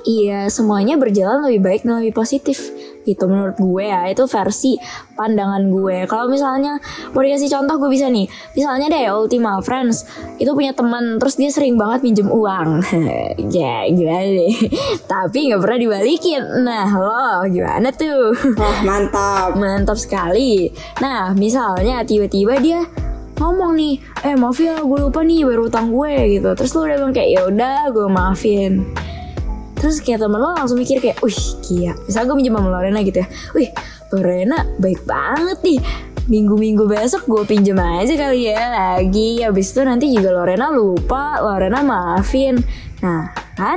iya 0.04 0.46
semuanya 0.52 1.00
berjalan 1.00 1.40
lebih 1.48 1.60
baik 1.64 1.82
dan 1.82 2.00
lebih 2.00 2.14
positif. 2.14 2.60
Gitu 3.04 3.20
menurut 3.28 3.56
gue 3.60 3.84
ya 3.84 4.08
itu 4.08 4.24
versi 4.24 4.76
pandangan 5.12 5.68
gue. 5.68 6.08
Kalau 6.08 6.28
misalnya 6.28 6.80
mau 7.12 7.20
dikasih 7.20 7.52
contoh 7.52 7.76
gue 7.76 7.90
bisa 7.92 8.08
nih. 8.08 8.24
Misalnya 8.56 8.88
deh 8.88 9.12
Ultima 9.12 9.60
Friends 9.60 10.08
itu 10.40 10.48
punya 10.56 10.72
teman 10.72 11.20
terus 11.20 11.36
dia 11.36 11.52
sering 11.52 11.76
banget 11.76 12.04
minjem 12.04 12.28
uang. 12.28 12.80
Ya 13.54 13.86
gimana 13.86 14.24
deh? 14.24 14.54
Tapi 15.12 15.52
nggak 15.52 15.60
pernah 15.60 15.78
dibalikin. 15.80 16.42
Nah 16.64 16.88
lo 16.88 17.44
gimana 17.48 17.88
tuh? 17.92 18.32
Wah 18.60 18.78
mantap. 18.84 19.56
Mantap 19.56 20.00
sekali. 20.00 20.72
Nah 21.00 21.36
misalnya 21.36 22.00
tiba-tiba 22.04 22.56
dia 22.60 22.80
ngomong 23.34 23.74
nih 23.74 23.98
eh 24.22 24.38
maaf 24.38 24.62
ya 24.62 24.78
gue 24.78 24.98
lupa 25.10 25.20
nih 25.26 25.44
bayar 25.44 25.60
utang 25.60 25.92
gue 25.92 26.40
gitu. 26.40 26.48
Terus 26.56 26.70
lo 26.72 26.80
udah 26.88 26.96
bilang 26.96 27.12
kayak 27.12 27.30
ya 27.36 27.40
udah 27.52 27.78
gue 27.92 28.06
maafin 28.08 28.72
terus 29.84 30.00
kayak 30.00 30.24
temen 30.24 30.40
lo 30.40 30.56
langsung 30.56 30.80
mikir 30.80 30.96
kayak 30.96 31.20
wih 31.20 31.36
kia 31.60 31.92
misalnya 32.08 32.32
gue 32.32 32.36
minjem 32.40 32.56
sama 32.56 32.68
Lorena 32.72 33.04
gitu 33.04 33.20
ya 33.20 33.28
wih 33.52 33.68
Lorena 34.14 34.62
baik 34.78 35.02
banget 35.02 35.58
nih. 35.66 35.80
Minggu-minggu 36.24 36.86
besok 36.86 37.26
gue 37.26 37.42
pinjem 37.44 37.76
aja 37.76 38.14
kali 38.14 38.46
ya 38.46 38.62
lagi. 38.70 39.42
Habis 39.42 39.74
itu 39.74 39.80
nanti 39.82 40.06
juga 40.14 40.30
Lorena 40.30 40.70
lupa 40.70 41.42
Lorena 41.42 41.82
maafin. 41.82 42.62
Nah 43.02 43.34
kan? 43.58 43.76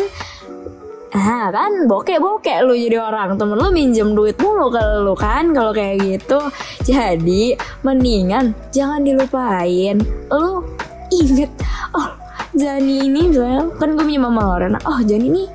Ah 1.18 1.50
kan? 1.50 1.90
Bokek-bokek 1.90 2.62
lu 2.64 2.78
jadi 2.78 3.02
orang. 3.02 3.36
Temen 3.36 3.58
lu 3.58 3.74
minjem 3.74 4.14
duit 4.14 4.38
mulu 4.38 4.70
ke 4.70 4.84
lu 5.02 5.18
kan? 5.18 5.52
Kalau 5.52 5.74
kayak 5.74 6.06
gitu. 6.06 6.40
Jadi 6.86 7.58
mendingan 7.82 8.54
jangan 8.70 9.02
dilupain. 9.02 9.98
Lu 10.30 10.64
inget 11.12 11.52
Oh 11.98 12.14
Jani 12.52 13.08
ini 13.08 13.32
misalnya 13.32 13.72
Kan 13.80 13.96
gue 13.96 14.04
minjem 14.04 14.28
sama 14.28 14.44
Lorena 14.44 14.76
Oh 14.84 15.00
Jani 15.00 15.32
ini 15.32 15.48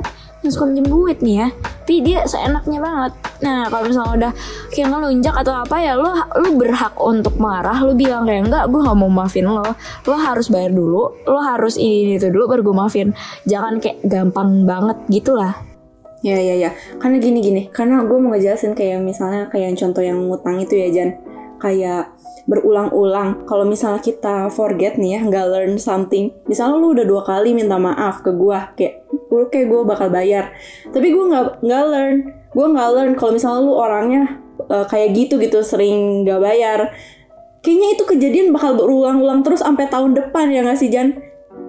yang 0.42 0.52
suka 0.52 0.64
minjem 0.68 0.86
duit 0.90 1.18
nih 1.22 1.36
ya 1.46 1.48
tapi 1.82 2.08
dia 2.08 2.24
seenaknya 2.24 2.80
banget. 2.80 3.12
Nah 3.44 3.68
kalau 3.68 3.84
misalnya 3.84 4.12
udah 4.16 4.32
kayak 4.72 4.88
ngelunjak 4.88 5.34
atau 5.44 5.52
apa 5.60 5.76
ya 5.76 5.92
lo 5.92 6.08
lo 6.14 6.48
berhak 6.56 6.96
untuk 6.96 7.36
marah. 7.36 7.84
Lo 7.84 7.92
bilang 7.92 8.24
kayak 8.24 8.48
enggak 8.48 8.64
gue 8.72 8.80
gak 8.80 8.96
mau 8.96 9.12
maafin 9.12 9.44
lo. 9.44 9.76
Lo 10.08 10.16
harus 10.16 10.48
bayar 10.48 10.72
dulu. 10.72 11.12
Lo 11.28 11.38
harus 11.44 11.76
ini 11.76 12.16
itu 12.16 12.32
dulu 12.32 12.48
baru 12.48 12.64
gue 12.64 12.76
maafin. 12.80 13.08
Jangan 13.44 13.76
kayak 13.76 14.00
gampang 14.08 14.64
banget 14.64 15.04
gitulah. 15.12 15.52
Ya 16.24 16.40
ya 16.40 16.54
ya, 16.54 16.70
karena 17.02 17.18
gini 17.18 17.42
gini, 17.42 17.62
karena 17.74 17.98
gue 18.06 18.14
mau 18.14 18.30
ngejelasin 18.30 18.78
kayak 18.78 19.02
misalnya 19.02 19.50
kayak 19.50 19.74
contoh 19.74 20.06
yang 20.06 20.22
ngutang 20.30 20.62
itu 20.62 20.78
ya 20.78 20.86
Jan, 20.94 21.18
kayak 21.62 22.10
berulang-ulang. 22.50 23.46
Kalau 23.46 23.62
misalnya 23.62 24.02
kita 24.02 24.50
forget 24.50 24.98
nih 24.98 25.18
ya, 25.18 25.20
nggak 25.22 25.46
learn 25.46 25.74
something. 25.78 26.34
Misalnya 26.50 26.76
lu 26.82 26.90
udah 26.98 27.06
dua 27.06 27.22
kali 27.22 27.54
minta 27.54 27.78
maaf 27.78 28.26
ke 28.26 28.34
gue, 28.34 28.58
kayak 28.74 28.94
lu 29.30 29.46
kayak 29.46 29.70
gue 29.70 29.80
bakal 29.86 30.10
bayar, 30.10 30.50
tapi 30.90 31.14
gue 31.14 31.24
nggak 31.30 31.62
nggak 31.62 31.84
learn, 31.86 32.16
gue 32.50 32.66
nggak 32.66 32.90
learn. 32.98 33.12
Kalau 33.14 33.32
misalnya 33.32 33.60
lu 33.62 33.72
orangnya 33.78 34.22
uh, 34.66 34.84
kayak 34.90 35.14
gitu 35.14 35.38
gitu 35.38 35.62
sering 35.62 36.26
nggak 36.26 36.40
bayar, 36.42 36.90
kayaknya 37.62 37.88
itu 37.94 38.02
kejadian 38.04 38.50
bakal 38.50 38.74
berulang-ulang 38.74 39.46
terus 39.46 39.62
sampai 39.62 39.86
tahun 39.86 40.18
depan 40.18 40.50
ya 40.50 40.66
nggak 40.66 40.78
sih 40.82 40.90
Jan? 40.90 41.14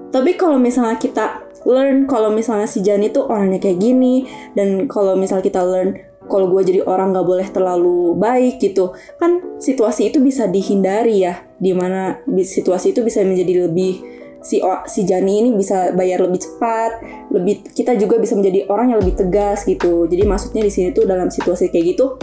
Tapi 0.09 0.37
kalau 0.37 0.57
misalnya 0.57 0.97
kita 0.97 1.41
learn 1.63 2.05
kalau 2.05 2.29
misalnya 2.29 2.67
si 2.67 2.83
Jan 2.83 3.01
itu 3.01 3.23
orangnya 3.23 3.59
kayak 3.59 3.79
gini 3.79 4.27
dan 4.53 4.85
kalau 4.91 5.15
misalnya 5.15 5.47
kita 5.47 5.63
learn 5.63 5.95
kalau 6.27 6.47
gue 6.51 6.61
jadi 6.63 6.79
orang 6.87 7.11
nggak 7.11 7.27
boleh 7.27 7.47
terlalu 7.51 8.15
baik 8.15 8.63
gitu 8.63 8.95
kan 9.19 9.59
situasi 9.59 10.11
itu 10.11 10.23
bisa 10.23 10.47
dihindari 10.47 11.27
ya 11.27 11.43
di 11.59 11.75
mana 11.75 12.23
situasi 12.27 12.95
itu 12.95 13.03
bisa 13.03 13.23
menjadi 13.23 13.67
lebih 13.67 13.99
si 14.43 14.59
si 14.91 15.01
Jani 15.07 15.39
ini 15.39 15.49
bisa 15.55 15.95
bayar 15.95 16.23
lebih 16.23 16.43
cepat 16.43 16.91
lebih 17.31 17.63
kita 17.71 17.95
juga 17.95 18.19
bisa 18.19 18.35
menjadi 18.35 18.67
orang 18.67 18.91
yang 18.91 18.99
lebih 18.99 19.15
tegas 19.15 19.63
gitu. 19.63 20.03
Jadi 20.03 20.23
maksudnya 20.27 20.67
di 20.67 20.71
sini 20.71 20.91
tuh 20.91 21.07
dalam 21.07 21.31
situasi 21.31 21.71
kayak 21.71 21.95
gitu 21.95 22.19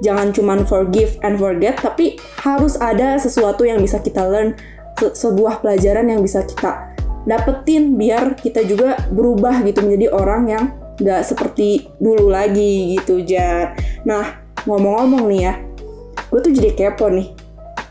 jangan 0.00 0.32
cuman 0.32 0.64
forgive 0.64 1.20
and 1.20 1.36
forget 1.36 1.76
tapi 1.76 2.16
harus 2.40 2.80
ada 2.80 3.20
sesuatu 3.20 3.68
yang 3.68 3.78
bisa 3.80 4.00
kita 4.00 4.24
learn 4.24 4.56
se 4.96 5.12
sebuah 5.16 5.60
pelajaran 5.64 6.08
yang 6.08 6.20
bisa 6.24 6.44
kita 6.44 6.92
dapetin 7.28 8.00
biar 8.00 8.36
kita 8.36 8.64
juga 8.64 8.96
berubah 9.12 9.60
gitu 9.64 9.84
menjadi 9.84 10.08
orang 10.12 10.42
yang 10.48 10.64
nggak 11.00 11.24
seperti 11.24 11.88
dulu 11.96 12.28
lagi 12.28 12.94
gitu 13.00 13.24
Jar. 13.24 13.74
Nah 14.04 14.44
ngomong-ngomong 14.68 15.24
nih 15.32 15.40
ya, 15.48 15.54
gue 16.28 16.40
tuh 16.44 16.52
jadi 16.52 16.70
kepo 16.76 17.08
nih. 17.08 17.32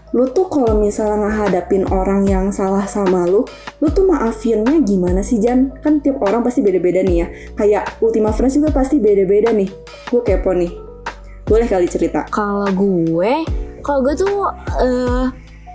Lu 0.10 0.26
tuh 0.34 0.50
kalau 0.50 0.74
misalnya 0.74 1.30
ngehadapin 1.30 1.86
orang 1.94 2.26
yang 2.26 2.50
salah 2.50 2.86
sama 2.90 3.30
lu, 3.30 3.46
lu 3.78 3.88
tuh 3.94 4.10
maafinnya 4.10 4.82
gimana 4.82 5.22
sih 5.22 5.38
Jan? 5.38 5.70
Kan 5.86 6.02
tiap 6.02 6.18
orang 6.26 6.42
pasti 6.42 6.66
beda-beda 6.66 7.06
nih 7.06 7.18
ya. 7.22 7.28
Kayak 7.54 7.84
Ultima 8.02 8.34
Friends 8.34 8.58
juga 8.58 8.74
pasti 8.74 8.98
beda-beda 8.98 9.54
nih. 9.54 9.70
Gue 10.10 10.22
kepo 10.26 10.54
nih. 10.58 10.74
Boleh 11.46 11.70
kali 11.70 11.86
cerita? 11.86 12.26
Kalau 12.30 12.66
gue, 12.74 13.46
kalau 13.86 14.00
gue 14.02 14.14
tuh 14.18 14.50
uh, 14.82 15.30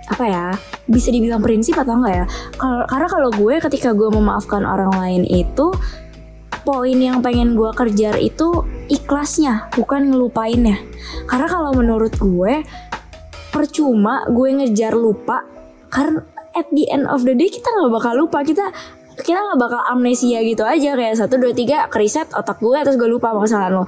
apa 0.05 0.25
ya 0.29 0.45
bisa 0.85 1.09
dibilang 1.09 1.41
prinsip 1.41 1.73
atau 1.81 1.97
enggak 1.97 2.13
ya 2.13 2.25
kalo, 2.61 2.85
karena 2.85 3.07
kalau 3.09 3.29
gue 3.33 3.57
ketika 3.57 3.89
gue 3.97 4.05
memaafkan 4.05 4.61
orang 4.61 4.93
lain 4.93 5.23
itu 5.25 5.73
poin 6.65 6.97
yang 6.97 7.21
pengen 7.21 7.53
gue 7.53 7.69
kerjar 7.71 8.17
itu 8.17 8.65
ikhlasnya 8.89 9.69
bukan 9.77 10.09
ngelupainnya. 10.09 10.81
Karena 11.29 11.47
kalau 11.47 11.71
menurut 11.77 12.17
gue 12.17 12.65
percuma 13.53 14.25
gue 14.27 14.49
ngejar 14.51 14.97
lupa 14.97 15.45
karena 15.93 16.25
at 16.57 16.67
the 16.75 16.89
end 16.91 17.07
of 17.07 17.23
the 17.23 17.31
day 17.37 17.47
kita 17.47 17.69
nggak 17.69 17.93
bakal 17.93 18.13
lupa. 18.17 18.41
Kita 18.41 18.65
kita 19.15 19.39
nggak 19.39 19.59
bakal 19.61 19.81
amnesia 19.87 20.43
gitu 20.43 20.67
aja 20.67 20.91
kayak 20.97 21.15
satu 21.15 21.39
dua 21.39 21.55
tiga 21.55 21.87
keriset 21.87 22.27
otak 22.35 22.59
gue 22.59 22.75
terus 22.83 22.99
gue 22.99 23.07
lupa 23.07 23.31
kesalahan 23.37 23.79
lo. 23.79 23.83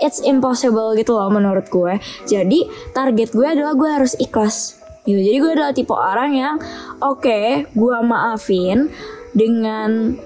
It's 0.00 0.24
impossible 0.24 0.96
gitu 0.96 1.12
loh 1.18 1.28
menurut 1.28 1.68
gue. 1.68 2.00
Jadi 2.24 2.64
target 2.96 3.34
gue 3.34 3.44
adalah 3.44 3.76
gue 3.76 3.90
harus 3.90 4.16
ikhlas. 4.16 4.80
Gitu. 5.04 5.20
Jadi 5.20 5.36
gue 5.36 5.50
adalah 5.52 5.72
tipe 5.74 5.92
orang 5.92 6.30
yang 6.32 6.54
oke 7.02 7.24
okay, 7.24 7.66
gue 7.72 7.96
maafin 8.06 8.88
dengan 9.34 10.16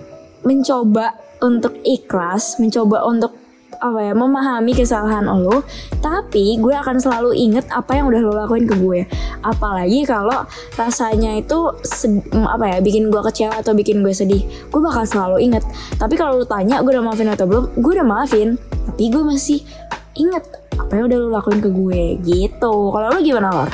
mencoba 0.45 1.24
untuk 1.45 1.77
ikhlas 1.85 2.57
mencoba 2.57 3.05
untuk 3.05 3.45
apa 3.85 4.01
ya 4.01 4.15
memahami 4.17 4.73
kesalahan 4.73 5.29
lo 5.29 5.61
tapi 6.01 6.57
gue 6.57 6.73
akan 6.73 6.97
selalu 6.97 7.37
inget 7.37 7.69
apa 7.69 8.01
yang 8.01 8.09
udah 8.09 8.21
lo 8.25 8.33
lakuin 8.33 8.65
ke 8.65 8.75
gue. 8.81 9.05
Apalagi 9.45 10.09
kalau 10.09 10.49
rasanya 10.79 11.37
itu 11.37 11.59
apa 12.49 12.65
ya 12.65 12.77
bikin 12.81 13.13
gue 13.13 13.21
kecewa 13.21 13.61
atau 13.61 13.77
bikin 13.77 14.01
gue 14.01 14.15
sedih 14.17 14.41
gue 14.73 14.81
bakal 14.81 15.05
selalu 15.05 15.45
inget. 15.45 15.65
Tapi 16.01 16.17
kalau 16.17 16.41
lo 16.41 16.47
tanya 16.49 16.81
gue 16.81 16.93
udah 16.97 17.05
maafin 17.05 17.29
atau 17.29 17.45
belum? 17.45 17.65
Gue 17.77 17.93
udah 18.01 18.07
maafin 18.07 18.57
tapi 18.89 19.13
gue 19.13 19.23
masih 19.27 19.61
inget 20.17 20.45
apa 20.81 20.93
yang 20.97 21.13
udah 21.13 21.19
lo 21.21 21.29
lakuin 21.29 21.61
ke 21.61 21.69
gue 21.69 22.03
gitu. 22.25 22.75
Kalau 22.89 23.07
lo 23.13 23.21
gimana 23.21 23.51
lo 23.53 23.67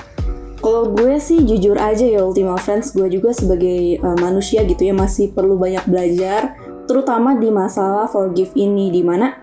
kalau 0.60 0.92
gue 0.92 1.16
sih 1.16 1.40
jujur 1.40 1.72
aja 1.80 2.04
ya 2.04 2.20
Ultima 2.20 2.52
Friends, 2.60 2.92
gue 2.92 3.08
juga 3.08 3.32
sebagai 3.32 3.96
uh, 4.04 4.12
manusia 4.20 4.60
gitu 4.68 4.84
ya 4.84 4.92
masih 4.92 5.32
perlu 5.32 5.56
banyak 5.56 5.88
belajar, 5.88 6.59
terutama 6.90 7.38
di 7.38 7.54
masalah 7.54 8.10
forgive 8.10 8.50
ini, 8.58 8.90
di 8.90 9.06
mana 9.06 9.38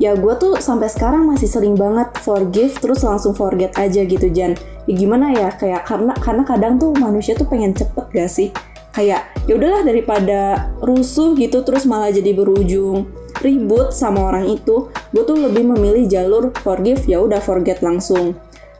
ya 0.00 0.16
gue 0.16 0.32
tuh 0.40 0.56
sampai 0.56 0.88
sekarang 0.88 1.28
masih 1.28 1.44
sering 1.44 1.76
banget 1.76 2.08
forgive 2.24 2.72
terus 2.80 3.04
langsung 3.04 3.36
forget 3.36 3.76
aja 3.76 4.00
gitu 4.08 4.32
Jan. 4.32 4.56
Ya 4.88 4.94
gimana 4.96 5.36
ya 5.36 5.52
kayak 5.52 5.84
karena 5.84 6.16
karena 6.16 6.42
kadang 6.48 6.80
tuh 6.80 6.96
manusia 6.96 7.36
tuh 7.36 7.44
pengen 7.44 7.76
cepet 7.76 8.08
gak 8.08 8.32
sih? 8.32 8.48
Kayak 8.96 9.28
ya 9.44 9.60
udahlah 9.60 9.84
daripada 9.84 10.72
rusuh 10.80 11.36
gitu 11.36 11.60
terus 11.60 11.84
malah 11.84 12.08
jadi 12.08 12.32
berujung 12.32 13.04
ribut 13.44 13.92
sama 13.92 14.32
orang 14.32 14.48
itu, 14.48 14.88
gue 15.12 15.22
tuh 15.22 15.36
lebih 15.36 15.62
memilih 15.62 16.08
jalur 16.08 16.50
forgive 16.64 17.04
ya 17.04 17.20
udah 17.20 17.38
forget 17.38 17.84
langsung 17.84 18.34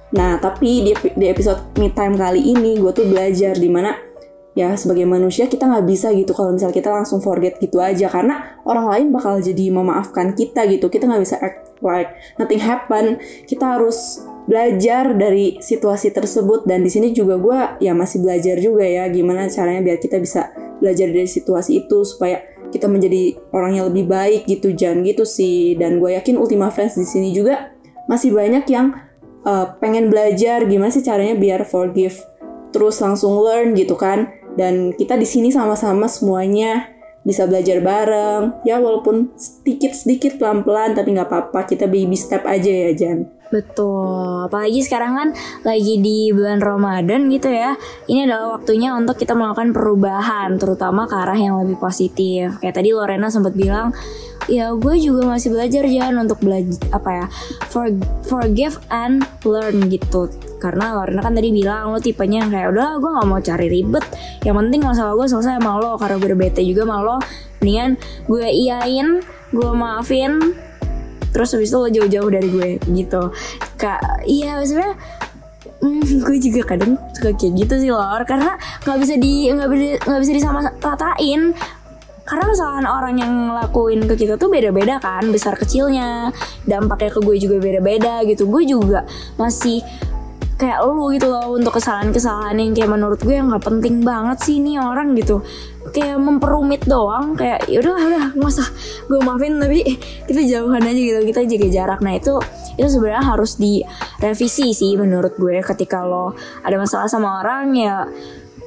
Nah, 0.08 0.40
tapi 0.40 0.88
di, 0.88 0.92
di 0.96 1.26
episode 1.28 1.76
me 1.76 1.92
time 1.92 2.16
kali 2.16 2.40
ini 2.40 2.80
gue 2.80 2.92
tuh 2.96 3.04
belajar 3.04 3.52
di 3.52 3.68
mana 3.68 3.92
ya 4.58 4.74
sebagai 4.74 5.06
manusia 5.06 5.46
kita 5.46 5.70
nggak 5.70 5.86
bisa 5.86 6.10
gitu 6.10 6.34
kalau 6.34 6.50
misalnya 6.50 6.74
kita 6.74 6.90
langsung 6.90 7.22
forget 7.22 7.62
gitu 7.62 7.78
aja. 7.78 8.10
Karena 8.10 8.58
orang 8.66 8.90
lain 8.90 9.06
bakal 9.14 9.38
jadi 9.38 9.70
memaafkan 9.70 10.34
kita 10.34 10.66
gitu. 10.66 10.90
Kita 10.90 11.06
nggak 11.06 11.22
bisa 11.22 11.38
act 11.38 11.78
like 11.78 12.10
nothing 12.42 12.58
happen. 12.58 13.22
Kita 13.46 13.78
harus 13.78 14.26
belajar 14.50 15.14
dari 15.14 15.62
situasi 15.62 16.10
tersebut. 16.10 16.66
Dan 16.66 16.82
di 16.82 16.90
sini 16.90 17.14
juga 17.14 17.38
gue 17.38 17.58
ya 17.86 17.94
masih 17.94 18.18
belajar 18.18 18.58
juga 18.58 18.82
ya 18.82 19.06
gimana 19.06 19.46
caranya 19.46 19.86
biar 19.86 20.02
kita 20.02 20.18
bisa 20.18 20.50
belajar 20.82 21.06
dari 21.06 21.30
situasi 21.30 21.86
itu 21.86 22.02
supaya 22.02 22.42
kita 22.74 22.90
menjadi 22.90 23.38
orang 23.54 23.78
yang 23.78 23.86
lebih 23.94 24.10
baik 24.10 24.50
gitu. 24.50 24.74
Jangan 24.74 25.06
gitu 25.06 25.22
sih. 25.22 25.78
Dan 25.78 26.02
gue 26.02 26.18
yakin 26.18 26.34
Ultima 26.34 26.74
Friends 26.74 26.98
di 26.98 27.06
sini 27.06 27.30
juga 27.30 27.70
masih 28.10 28.34
banyak 28.34 28.66
yang 28.66 28.90
uh, 29.46 29.78
pengen 29.78 30.10
belajar 30.10 30.66
gimana 30.66 30.90
sih 30.90 31.06
caranya 31.06 31.38
biar 31.38 31.62
forgive 31.62 32.18
terus 32.68 33.00
langsung 33.00 33.32
learn 33.40 33.72
gitu 33.72 33.96
kan 33.96 34.28
dan 34.54 34.94
kita 34.96 35.18
di 35.18 35.26
sini 35.28 35.52
sama-sama 35.52 36.06
semuanya 36.06 36.88
bisa 37.26 37.44
belajar 37.44 37.82
bareng 37.84 38.64
ya 38.64 38.80
walaupun 38.80 39.36
sedikit 39.36 39.92
sedikit 39.92 40.40
pelan 40.40 40.64
pelan 40.64 40.96
tapi 40.96 41.12
nggak 41.12 41.28
apa-apa 41.28 41.68
kita 41.68 41.84
baby 41.84 42.16
step 42.16 42.46
aja 42.48 42.70
ya 42.70 42.92
Jan 42.96 43.38
Betul, 43.48 44.44
apalagi 44.44 44.84
sekarang 44.84 45.12
kan 45.16 45.28
lagi 45.64 45.96
di 46.04 46.28
bulan 46.36 46.60
Ramadan 46.60 47.32
gitu 47.32 47.48
ya. 47.48 47.80
Ini 48.04 48.28
adalah 48.28 48.60
waktunya 48.60 48.92
untuk 48.92 49.16
kita 49.16 49.32
melakukan 49.32 49.72
perubahan, 49.72 50.60
terutama 50.60 51.08
ke 51.08 51.16
arah 51.16 51.38
yang 51.40 51.56
lebih 51.64 51.80
positif. 51.80 52.60
Kayak 52.60 52.76
tadi 52.76 52.92
Lorena 52.92 53.32
sempat 53.32 53.56
bilang, 53.56 53.96
ya 54.52 54.68
gue 54.76 54.94
juga 55.00 55.24
masih 55.24 55.56
belajar 55.56 55.88
jangan 55.88 56.28
untuk 56.28 56.44
belajar 56.44 56.76
apa 56.92 57.10
ya, 57.24 57.26
for, 57.72 57.88
forgive 58.28 58.76
and 58.92 59.24
learn 59.48 59.88
gitu. 59.88 60.28
Karena 60.58 60.94
Lorena 60.94 61.22
kan 61.22 61.32
tadi 61.34 61.54
bilang 61.54 61.94
lo 61.94 61.98
tipenya 62.02 62.44
yang 62.44 62.50
kayak 62.50 62.68
udah 62.74 62.88
gue 62.98 63.10
nggak 63.14 63.26
mau 63.30 63.40
cari 63.40 63.66
ribet. 63.70 64.04
Yang 64.42 64.56
penting 64.60 64.80
masalah 64.84 65.12
gue 65.14 65.26
selesai 65.30 65.58
sama 65.58 65.78
lo 65.78 65.94
karena 65.96 66.16
gue 66.18 66.28
udah 66.34 66.40
bete 66.40 66.60
juga 66.66 66.82
sama 66.86 66.96
lo. 67.02 67.16
Mendingan 67.62 67.90
gue 68.26 68.46
iyain, 68.46 69.08
gue 69.50 69.70
maafin, 69.74 70.32
terus 71.34 71.54
habis 71.54 71.70
itu 71.70 71.78
lo 71.78 71.88
jauh-jauh 71.90 72.30
dari 72.30 72.48
gue 72.50 72.68
gitu. 72.94 73.30
Kak 73.78 74.26
iya 74.26 74.58
maksudnya 74.58 74.94
Hmm, 75.78 76.02
gue 76.02 76.36
juga 76.42 76.74
kadang 76.74 76.98
suka 77.14 77.30
kayak 77.38 77.54
gitu 77.54 77.74
sih 77.78 77.90
lor. 77.94 78.22
Karena 78.26 78.58
nggak 78.82 78.98
bisa 78.98 79.14
di 79.14 79.46
nggak 79.46 79.68
bisa 79.70 79.86
nggak 80.10 80.20
bisa 80.26 80.32
disama 80.34 80.58
ratain 80.82 81.54
karena 82.28 82.44
kesalahan 82.44 82.84
orang 82.84 83.14
yang 83.16 83.32
ngelakuin 83.48 84.04
ke 84.04 84.14
kita 84.26 84.36
tuh 84.36 84.52
beda-beda 84.52 85.00
kan 85.00 85.24
besar 85.32 85.56
kecilnya. 85.56 86.28
Dampaknya 86.68 87.10
ke 87.14 87.20
gue 87.24 87.36
juga 87.40 87.56
beda-beda 87.56 88.20
gitu. 88.28 88.44
Gue 88.50 88.68
juga 88.68 89.08
masih 89.40 89.80
kayak 90.58 90.82
lu 90.82 91.14
gitu 91.14 91.30
loh 91.30 91.54
untuk 91.54 91.78
kesalahan-kesalahan 91.78 92.58
yang 92.58 92.74
kayak 92.74 92.90
menurut 92.90 93.22
gue 93.22 93.38
yang 93.38 93.46
nggak 93.46 93.62
penting 93.62 94.02
banget 94.02 94.38
sih 94.42 94.58
ini 94.58 94.74
orang 94.76 95.14
gitu. 95.14 95.40
Kayak 95.94 96.18
memperumit 96.20 96.84
doang 96.84 97.38
kayak 97.38 97.70
yaudah 97.70 97.94
udah 97.96 98.26
masa 98.36 98.66
gue 99.06 99.22
maafin 99.22 99.56
tapi 99.56 99.86
kita 100.26 100.42
jauhan 100.44 100.82
aja 100.82 100.98
gitu 101.00 101.20
kita 101.30 101.40
jaga 101.46 101.68
jarak. 101.70 102.00
Nah 102.02 102.18
itu 102.18 102.34
itu 102.74 102.88
sebenarnya 102.90 103.22
harus 103.22 103.56
direvisi 103.56 104.74
sih 104.74 104.98
menurut 104.98 105.38
gue 105.38 105.62
ketika 105.62 106.02
lo 106.02 106.34
ada 106.66 106.76
masalah 106.76 107.06
sama 107.06 107.40
orang 107.40 107.72
ya 107.78 108.04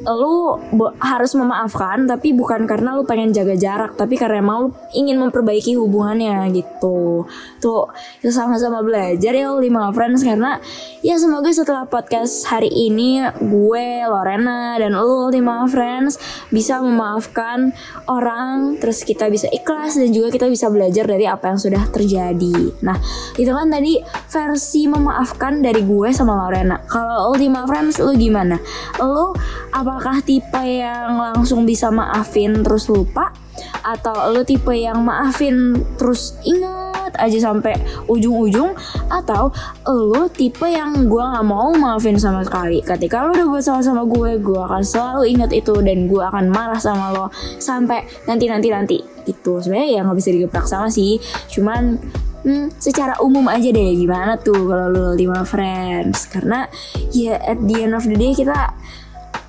lu 0.01 0.57
harus 0.97 1.31
memaafkan 1.37 2.09
tapi 2.09 2.33
bukan 2.33 2.65
karena 2.65 2.97
lu 2.97 3.05
pengen 3.05 3.29
jaga 3.29 3.53
jarak 3.53 3.93
tapi 3.93 4.17
karena 4.17 4.41
lu 4.41 4.73
ingin 4.97 5.21
memperbaiki 5.21 5.77
hubungannya 5.77 6.49
gitu. 6.55 7.25
Tuh 7.61 7.85
itu 8.21 8.31
sama-sama 8.33 8.81
belajar 8.81 9.33
ya 9.33 9.53
lima 9.57 9.93
friends 9.93 10.25
karena 10.25 10.57
ya 11.05 11.17
semoga 11.21 11.53
setelah 11.53 11.85
podcast 11.85 12.49
hari 12.49 12.69
ini 12.69 13.21
gue 13.37 13.87
Lorena 14.09 14.77
dan 14.81 14.97
lu 14.97 15.29
lima 15.29 15.69
friends 15.69 16.17
bisa 16.49 16.81
memaafkan 16.81 17.69
orang 18.09 18.81
terus 18.81 19.05
kita 19.05 19.29
bisa 19.29 19.45
ikhlas 19.53 19.97
dan 19.97 20.09
juga 20.09 20.33
kita 20.33 20.49
bisa 20.49 20.71
belajar 20.73 21.05
dari 21.05 21.29
apa 21.29 21.53
yang 21.53 21.59
sudah 21.61 21.83
terjadi. 21.93 22.73
Nah 22.81 22.97
itu 23.37 23.51
kan 23.53 23.69
tadi 23.69 24.01
versi 24.29 24.89
memaafkan 24.89 25.61
dari 25.61 25.85
gue 25.85 26.09
sama 26.09 26.47
Lorena. 26.47 26.81
Kalau 26.89 27.37
lima 27.37 27.69
friends 27.69 28.01
lu 28.01 28.17
gimana? 28.17 28.57
Lu 28.97 29.33
apa 29.71 29.90
apakah 29.91 30.23
tipe 30.23 30.63
yang 30.63 31.19
langsung 31.19 31.67
bisa 31.67 31.91
maafin 31.91 32.63
terus 32.63 32.87
lupa? 32.87 33.35
Atau 33.83 34.31
lo 34.31 34.47
tipe 34.47 34.71
yang 34.71 35.03
maafin 35.03 35.83
terus 35.99 36.39
ingat 36.47 37.11
aja 37.19 37.51
sampai 37.51 37.75
ujung-ujung? 38.07 38.71
Atau 39.11 39.51
lo 39.91 40.31
tipe 40.31 40.63
yang 40.71 41.11
gue 41.11 41.19
nggak 41.19 41.43
mau 41.43 41.75
maafin 41.75 42.15
sama 42.15 42.47
sekali? 42.47 42.79
Ketika 42.79 43.27
lo 43.27 43.35
udah 43.35 43.45
buat 43.51 43.63
salah 43.67 43.83
sama 43.83 44.07
gue 44.07 44.39
gue 44.39 44.61
akan 44.63 44.79
selalu 44.79 45.35
ingat 45.35 45.51
itu 45.51 45.75
dan 45.83 46.07
gue 46.07 46.23
akan 46.23 46.47
marah 46.47 46.79
sama 46.79 47.11
lo 47.11 47.27
sampai 47.59 48.07
nanti 48.31 48.47
nanti 48.47 48.71
nanti. 48.71 48.97
Gitu 49.27 49.59
sebenarnya 49.59 49.99
ya 49.99 50.07
nggak 50.07 50.17
bisa 50.23 50.31
digeprak 50.31 50.71
sama 50.71 50.87
sih. 50.87 51.19
Cuman 51.51 51.99
hmm, 52.47 52.79
secara 52.79 53.19
umum 53.19 53.43
aja 53.51 53.75
deh 53.75 53.91
gimana 53.99 54.39
tuh 54.39 54.71
kalau 54.71 54.87
lo 54.87 55.05
lima 55.19 55.43
friends? 55.43 56.31
Karena 56.31 56.63
ya 57.11 57.35
at 57.43 57.59
the 57.59 57.83
end 57.83 57.91
of 57.91 58.07
the 58.07 58.15
day 58.15 58.31
kita 58.31 58.71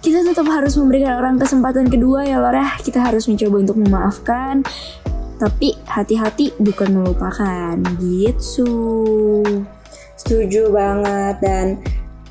kita 0.02 0.26
tetap 0.26 0.50
harus 0.50 0.74
memberikan 0.74 1.14
orang 1.14 1.38
kesempatan 1.38 1.86
kedua 1.86 2.26
ya 2.26 2.42
Lorah. 2.42 2.74
Kita 2.82 2.98
harus 2.98 3.30
mencoba 3.30 3.56
untuk 3.62 3.78
memaafkan, 3.78 4.66
tapi 5.38 5.78
hati-hati 5.86 6.50
bukan 6.58 6.90
melupakan. 6.90 7.78
Gitu. 8.02 8.74
Setuju 10.18 10.74
banget. 10.74 11.38
Dan 11.38 11.66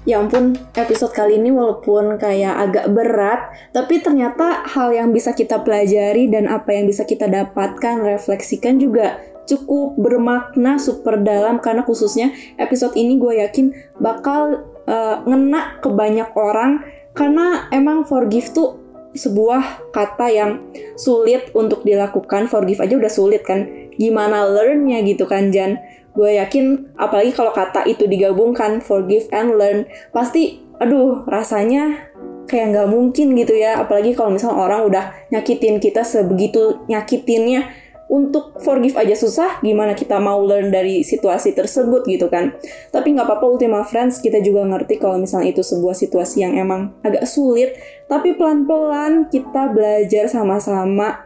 Ya 0.01 0.17
ampun, 0.17 0.57
episode 0.73 1.13
kali 1.13 1.37
ini 1.37 1.53
walaupun 1.53 2.17
kayak 2.17 2.57
agak 2.57 2.89
berat, 2.89 3.53
tapi 3.69 4.01
ternyata 4.01 4.65
hal 4.65 4.89
yang 4.97 5.13
bisa 5.13 5.29
kita 5.29 5.61
pelajari 5.61 6.25
dan 6.25 6.49
apa 6.49 6.73
yang 6.73 6.89
bisa 6.89 7.05
kita 7.05 7.29
dapatkan, 7.29 8.01
refleksikan 8.01 8.81
juga 8.81 9.21
cukup 9.45 10.01
bermakna 10.01 10.81
super 10.81 11.21
dalam. 11.21 11.61
Karena 11.61 11.85
khususnya 11.85 12.33
episode 12.57 12.97
ini 12.97 13.21
gue 13.21 13.45
yakin 13.45 13.93
bakal 14.01 14.65
uh, 14.89 15.21
ngena 15.21 15.77
ke 15.85 15.93
banyak 15.93 16.33
orang 16.33 16.81
karena 17.11 17.67
emang 17.75 18.07
forgive 18.07 18.47
tuh 18.55 18.81
sebuah 19.11 19.91
kata 19.91 20.27
yang 20.31 20.51
sulit 20.95 21.51
untuk 21.51 21.83
dilakukan. 21.83 22.47
Forgive 22.47 22.79
aja 22.79 22.95
udah 22.95 23.11
sulit 23.11 23.43
kan. 23.43 23.67
Gimana 23.99 24.47
learnnya 24.47 25.03
gitu 25.03 25.27
kan 25.27 25.51
Jan? 25.51 25.79
Gue 26.11 26.39
yakin 26.39 26.95
apalagi 26.99 27.31
kalau 27.31 27.55
kata 27.55 27.87
itu 27.87 28.07
digabungkan 28.07 28.83
forgive 28.83 29.31
and 29.31 29.55
learn 29.55 29.87
pasti 30.11 30.59
aduh 30.79 31.23
rasanya 31.23 32.11
kayak 32.51 32.75
nggak 32.75 32.89
mungkin 32.91 33.35
gitu 33.35 33.55
ya. 33.55 33.79
Apalagi 33.83 34.15
kalau 34.15 34.35
misalnya 34.35 34.59
orang 34.59 34.81
udah 34.87 35.05
nyakitin 35.31 35.79
kita 35.83 36.03
sebegitu 36.03 36.83
nyakitinnya 36.87 37.67
untuk 38.11 38.59
forgive 38.59 38.99
aja 38.99 39.15
susah, 39.15 39.63
gimana 39.63 39.95
kita 39.95 40.19
mau 40.19 40.43
learn 40.43 40.67
dari 40.67 40.99
situasi 40.99 41.55
tersebut 41.55 42.03
gitu 42.03 42.27
kan. 42.27 42.51
Tapi 42.91 43.15
nggak 43.15 43.23
apa-apa 43.23 43.45
Ultima 43.47 43.87
Friends, 43.87 44.19
kita 44.19 44.43
juga 44.43 44.67
ngerti 44.67 44.99
kalau 44.99 45.15
misalnya 45.15 45.55
itu 45.55 45.63
sebuah 45.63 45.95
situasi 45.95 46.43
yang 46.43 46.59
emang 46.59 46.91
agak 47.07 47.23
sulit, 47.23 47.71
tapi 48.11 48.35
pelan-pelan 48.35 49.31
kita 49.31 49.71
belajar 49.71 50.27
sama-sama 50.27 51.23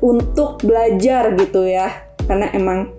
untuk 0.00 0.64
belajar 0.64 1.36
gitu 1.36 1.68
ya. 1.68 2.08
Karena 2.24 2.48
emang 2.56 2.96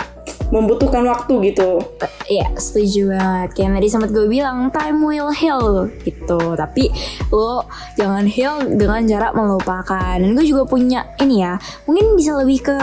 membutuhkan 0.51 1.03
waktu 1.03 1.51
gitu. 1.51 1.83
Iya, 2.27 2.47
setuju 2.55 3.15
banget. 3.15 3.49
Kayak 3.55 3.71
tadi 3.79 3.88
sempat 3.88 4.10
gue 4.12 4.27
bilang 4.27 4.71
time 4.71 4.99
will 5.03 5.31
heal 5.31 5.91
gitu. 6.03 6.39
Tapi 6.55 6.91
lo 7.31 7.67
jangan 7.99 8.25
heal 8.27 8.63
dengan 8.75 9.03
cara 9.07 9.31
melupakan. 9.36 10.15
Dan 10.15 10.36
gue 10.36 10.45
juga 10.47 10.63
punya 10.67 11.07
ini 11.19 11.43
ya, 11.43 11.60
mungkin 11.88 12.15
bisa 12.15 12.36
lebih 12.39 12.60
ke 12.63 12.77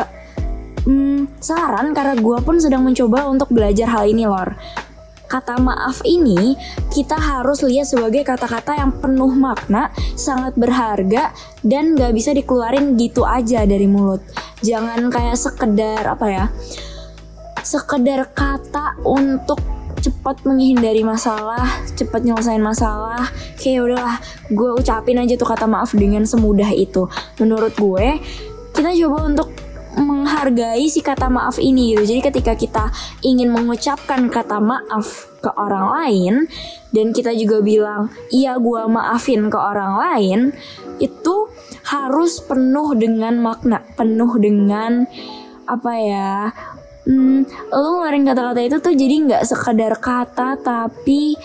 hmm, 0.85 1.41
saran 1.41 1.97
karena 1.97 2.15
gue 2.17 2.39
pun 2.45 2.61
sedang 2.61 2.85
mencoba 2.85 3.29
untuk 3.29 3.49
belajar 3.51 3.89
hal 3.91 4.09
ini 4.09 4.29
lor. 4.29 4.57
Kata 5.25 5.57
maaf 5.57 6.05
ini 6.05 6.55
kita 6.93 7.17
harus 7.17 7.65
lihat 7.65 7.89
sebagai 7.89 8.23
kata-kata 8.23 8.77
yang 8.77 8.93
penuh 9.01 9.33
makna, 9.35 9.91
sangat 10.15 10.55
berharga, 10.55 11.33
dan 11.65 11.97
gak 11.97 12.13
bisa 12.15 12.31
dikeluarin 12.37 12.95
gitu 13.01 13.25
aja 13.27 13.65
dari 13.67 13.89
mulut. 13.89 14.21
Jangan 14.63 15.11
kayak 15.11 15.35
sekedar 15.35 16.07
apa 16.07 16.27
ya, 16.29 16.45
sekedar 17.65 18.31
kata 18.37 19.01
untuk 19.03 19.59
cepat 20.05 20.45
menghindari 20.45 21.01
masalah, 21.01 21.65
cepat 21.97 22.21
nyelesain 22.29 22.61
masalah. 22.61 23.25
Kayak 23.57 23.89
udahlah, 23.89 24.17
gue 24.53 24.71
ucapin 24.77 25.17
aja 25.17 25.33
tuh 25.41 25.49
kata 25.49 25.65
maaf 25.65 25.97
dengan 25.97 26.29
semudah 26.29 26.69
itu. 26.77 27.09
Menurut 27.41 27.73
gue, 27.73 28.21
kita 28.77 28.93
coba 29.01 29.19
untuk 29.25 29.49
menghargai 29.95 30.91
si 30.91 31.01
kata 31.01 31.31
maaf 31.31 31.57
ini 31.63 31.95
gitu. 31.95 32.03
Jadi 32.05 32.21
ketika 32.21 32.53
kita 32.59 32.85
ingin 33.23 33.55
mengucapkan 33.55 34.27
kata 34.27 34.59
maaf 34.59 35.31
ke 35.39 35.51
orang 35.55 35.87
lain 35.95 36.35
dan 36.91 37.15
kita 37.15 37.31
juga 37.37 37.63
bilang 37.63 38.11
iya 38.35 38.59
gue 38.59 38.83
maafin 38.91 39.47
ke 39.49 39.59
orang 39.59 39.95
lain, 39.97 40.41
itu 40.99 41.49
harus 41.87 42.43
penuh 42.43 42.93
dengan 42.99 43.39
makna, 43.39 43.87
penuh 43.95 44.35
dengan 44.37 45.07
apa 45.65 45.93
ya 45.97 46.53
hmm, 47.09 47.71
lo 47.73 47.89
ngeluarin 48.01 48.25
kata-kata 48.27 48.61
itu 48.61 48.77
tuh 48.81 48.95
jadi 48.95 49.15
nggak 49.29 49.45
sekedar 49.45 49.95
kata 50.01 50.57
tapi 50.61 51.37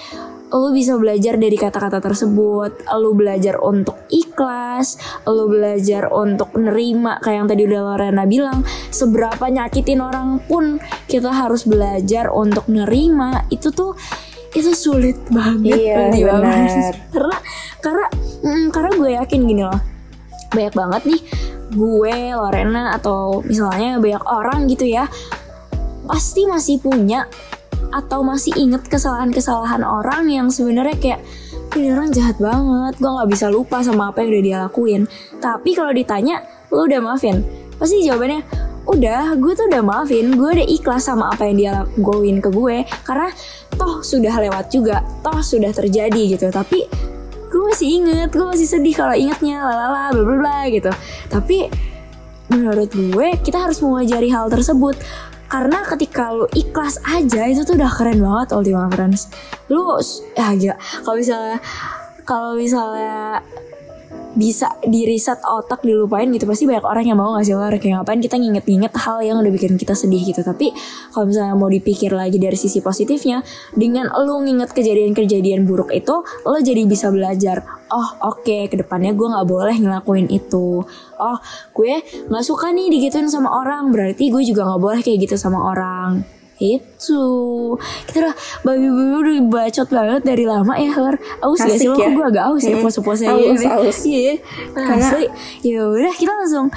lu 0.50 0.74
bisa 0.74 0.98
belajar 0.98 1.38
dari 1.38 1.54
kata-kata 1.54 2.02
tersebut, 2.02 2.90
lu 2.98 3.14
belajar 3.14 3.62
untuk 3.62 3.94
ikhlas, 4.10 4.98
lu 5.30 5.46
belajar 5.46 6.10
untuk 6.10 6.58
nerima 6.58 7.22
kayak 7.22 7.38
yang 7.38 7.48
tadi 7.48 7.70
udah 7.70 7.82
Lorena 7.86 8.26
bilang, 8.26 8.66
seberapa 8.90 9.46
nyakitin 9.46 10.02
orang 10.02 10.42
pun 10.50 10.82
kita 11.06 11.30
harus 11.30 11.70
belajar 11.70 12.34
untuk 12.34 12.66
nerima. 12.66 13.46
Itu 13.54 13.70
tuh 13.70 13.94
itu 14.58 14.74
sulit 14.74 15.22
banget 15.30 15.78
Iya, 15.78 16.26
benar. 16.26 16.94
karena 17.14 17.38
karena 17.86 18.06
mm, 18.42 18.66
karena 18.74 18.92
gue 18.98 19.10
yakin 19.22 19.40
gini 19.46 19.62
loh 19.62 19.82
banyak 20.50 20.74
banget 20.74 21.02
nih 21.06 21.22
gue 21.70 22.16
Lorena 22.34 22.98
atau 22.98 23.46
misalnya 23.46 24.02
banyak 24.02 24.24
orang 24.26 24.66
gitu 24.66 24.90
ya 24.90 25.06
pasti 26.10 26.50
masih 26.50 26.82
punya 26.82 27.30
atau 27.94 28.26
masih 28.26 28.54
inget 28.58 28.82
kesalahan-kesalahan 28.90 29.86
orang 29.86 30.26
yang 30.26 30.50
sebenarnya 30.50 30.98
kayak 30.98 31.22
ini 31.78 31.94
orang 31.94 32.10
jahat 32.10 32.42
banget 32.42 32.98
gue 32.98 33.10
nggak 33.14 33.30
bisa 33.30 33.46
lupa 33.54 33.86
sama 33.86 34.10
apa 34.10 34.26
yang 34.26 34.34
udah 34.34 34.42
dia 34.42 34.58
lakuin. 34.66 35.02
Tapi 35.38 35.78
kalau 35.78 35.94
ditanya 35.94 36.42
lu 36.74 36.90
udah 36.90 36.98
maafin? 36.98 37.46
Pasti 37.78 38.02
jawabannya 38.02 38.42
udah 38.90 39.38
gue 39.38 39.54
tuh 39.54 39.70
udah 39.70 39.86
maafin 39.86 40.34
gue 40.34 40.50
udah 40.50 40.66
ikhlas 40.66 41.06
sama 41.06 41.30
apa 41.30 41.46
yang 41.46 41.56
dia 41.62 41.72
lakuin 41.78 42.42
ke 42.42 42.50
gue 42.50 42.90
karena 43.06 43.30
toh 43.78 44.02
sudah 44.02 44.34
lewat 44.34 44.74
juga 44.74 45.06
toh 45.22 45.46
sudah 45.46 45.70
terjadi 45.70 46.38
gitu. 46.38 46.50
Tapi 46.50 46.90
gue 47.50 47.62
masih 47.70 48.02
inget 48.02 48.34
gue 48.34 48.46
masih 48.50 48.66
sedih 48.66 48.98
kalau 48.98 49.14
ingetnya 49.14 49.62
lalala 49.62 50.10
bla 50.10 50.24
bla 50.26 50.38
bla 50.42 50.60
gitu. 50.74 50.90
Tapi 51.30 51.70
menurut 52.50 52.90
gue 52.90 53.28
kita 53.46 53.62
harus 53.62 53.78
mengajari 53.86 54.34
hal 54.34 54.50
tersebut 54.50 54.98
karena 55.50 55.82
ketika 55.82 56.30
lu 56.30 56.46
ikhlas 56.54 57.02
aja 57.02 57.50
itu 57.50 57.66
tuh 57.66 57.74
udah 57.74 57.90
keren 57.90 58.22
banget 58.22 58.54
Ultima 58.54 58.86
Friends. 58.94 59.34
Lu 59.68 59.82
ya 60.38 60.54
gila. 60.54 60.78
Kalau 60.78 61.18
misalnya 61.18 61.58
kalau 62.22 62.54
misalnya 62.54 63.42
bisa 64.40 64.72
di 64.88 65.04
reset 65.04 65.44
otak 65.44 65.84
dilupain 65.84 66.32
gitu. 66.32 66.48
Pasti 66.48 66.64
banyak 66.64 66.88
orang 66.88 67.04
yang 67.04 67.20
mau 67.20 67.36
ngasih 67.36 67.60
luar 67.60 67.76
kayak 67.76 68.00
ngapain 68.00 68.24
kita 68.24 68.40
nginget-nginget 68.40 68.96
hal 68.96 69.20
yang 69.20 69.44
udah 69.44 69.52
bikin 69.52 69.76
kita 69.76 69.92
sedih 69.92 70.24
gitu. 70.24 70.40
Tapi 70.40 70.72
kalau 71.12 71.28
misalnya 71.28 71.60
mau 71.60 71.68
dipikir 71.68 72.16
lagi 72.16 72.40
dari 72.40 72.56
sisi 72.56 72.80
positifnya 72.80 73.44
dengan 73.76 74.08
lu 74.24 74.40
nginget 74.48 74.72
kejadian-kejadian 74.72 75.68
buruk 75.68 75.92
itu 75.92 76.24
lo 76.48 76.58
jadi 76.64 76.88
bisa 76.88 77.12
belajar 77.12 77.68
oh 77.92 78.10
oke 78.32 78.72
ke 78.72 78.76
depannya 78.80 79.12
gue 79.12 79.28
nggak 79.28 79.48
boleh 79.52 79.76
ngelakuin 79.76 80.32
itu. 80.32 80.88
Oh 81.20 81.38
gue 81.76 82.00
nggak 82.32 82.46
suka 82.48 82.72
nih 82.72 82.88
digituin 82.88 83.28
sama 83.28 83.52
orang 83.60 83.92
berarti 83.92 84.32
gue 84.32 84.44
juga 84.48 84.64
nggak 84.64 84.82
boleh 84.82 85.00
kayak 85.04 85.28
gitu 85.28 85.36
sama 85.36 85.60
orang 85.68 86.39
itu. 86.60 87.24
Kita 88.06 88.18
udah 88.20 88.36
babi-babi 88.62 89.16
udah 89.16 89.36
bacot 89.48 89.88
banget 89.90 90.22
dari 90.28 90.44
lama 90.44 90.74
ya 90.76 90.92
Lor 91.00 91.16
aus 91.40 91.60
gak 91.64 91.80
sih? 91.80 91.88
Lo 91.88 91.96
ya? 91.96 92.12
gue 92.12 92.26
agak 92.28 92.44
aus 92.52 92.64
ya? 92.64 92.76
Hmm. 92.76 92.84
pose-pose 92.84 93.24
Aus, 93.26 93.40
gini 93.40 93.66
aus. 93.66 94.00
iya. 94.06 94.34
Karena- 94.76 95.10
asli. 95.10 95.26
Ya 95.64 95.82
udah 95.88 96.14
kita 96.14 96.32
langsung 96.36 96.68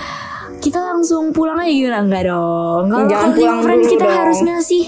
kita 0.62 0.79
langsung 0.79 1.35
pulang 1.35 1.59
aja 1.59 1.73
gimana? 1.75 1.99
Enggak 2.07 2.23
dong. 2.31 2.85
Kalau 2.88 3.35
pulang 3.35 3.61
friends 3.66 3.87
dulu 3.87 3.92
kita 3.99 4.07
dong. 4.07 4.18
harus 4.23 4.38
ngasih 4.40 4.85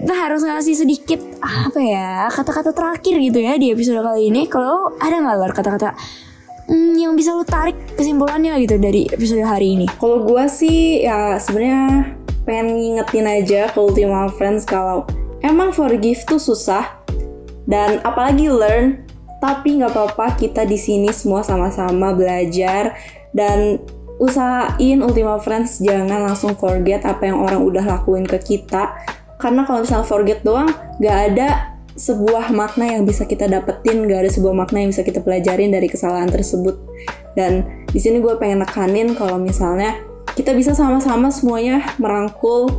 kita 0.00 0.14
harus 0.16 0.40
ngasih 0.40 0.74
sedikit 0.80 1.20
apa 1.44 1.76
ya 1.76 2.24
kata-kata 2.32 2.72
terakhir 2.72 3.20
gitu 3.20 3.38
ya 3.38 3.54
di 3.60 3.70
episode 3.70 4.02
kali 4.02 4.32
ini. 4.32 4.50
Kalau 4.50 4.90
ada 4.98 5.16
nggak 5.22 5.54
kata-kata 5.54 5.94
hmm, 6.70 6.94
yang 6.96 7.12
bisa 7.18 7.34
lo 7.34 7.42
tarik 7.44 7.76
kesimpulannya? 7.98 8.54
gitu 8.62 8.78
dari 8.78 9.06
episode 9.10 9.42
hari 9.44 9.78
ini. 9.78 9.86
Kalau 9.98 10.22
gue 10.24 10.44
sih 10.48 11.02
ya 11.04 11.36
sebenarnya 11.36 12.16
pengen 12.50 12.74
ngingetin 12.74 13.30
aja 13.30 13.70
ke 13.70 13.78
Ultima 13.78 14.26
Friends 14.34 14.66
kalau 14.66 15.06
emang 15.38 15.70
forgive 15.70 16.18
tuh 16.26 16.42
susah. 16.42 16.98
Dan 17.70 18.02
apalagi 18.02 18.50
learn 18.50 19.06
tapi 19.38 19.78
nggak 19.78 19.94
apa-apa 19.94 20.34
kita 20.34 20.66
di 20.66 20.74
sini 20.74 21.14
semua 21.14 21.46
sama-sama 21.46 22.10
belajar. 22.10 22.98
Dan 23.30 23.78
usahain 24.18 24.98
Ultima 24.98 25.38
Friends 25.38 25.78
jangan 25.78 26.26
langsung 26.26 26.58
forget 26.58 27.06
apa 27.06 27.30
yang 27.30 27.38
orang 27.38 27.62
udah 27.62 27.86
lakuin 27.86 28.26
ke 28.26 28.42
kita. 28.42 28.98
Karena 29.38 29.62
kalau 29.62 29.86
misalnya 29.86 30.10
forget 30.10 30.42
doang 30.42 30.74
nggak 30.98 31.18
ada 31.30 31.78
sebuah 31.94 32.50
makna 32.50 32.98
yang 32.98 33.06
bisa 33.06 33.30
kita 33.30 33.46
dapetin 33.46 34.10
nggak 34.10 34.26
ada 34.26 34.30
sebuah 34.32 34.54
makna 34.58 34.82
yang 34.82 34.90
bisa 34.90 35.06
kita 35.06 35.22
pelajarin 35.22 35.70
dari 35.70 35.86
kesalahan 35.86 36.26
tersebut. 36.26 36.74
Dan 37.38 37.62
di 37.86 38.02
sini 38.02 38.18
gue 38.18 38.34
pengen 38.42 38.66
nekanin 38.66 39.14
kalau 39.14 39.38
misalnya 39.38 40.09
kita 40.34 40.54
bisa 40.56 40.72
sama-sama 40.72 41.28
semuanya 41.28 41.84
merangkul 42.00 42.70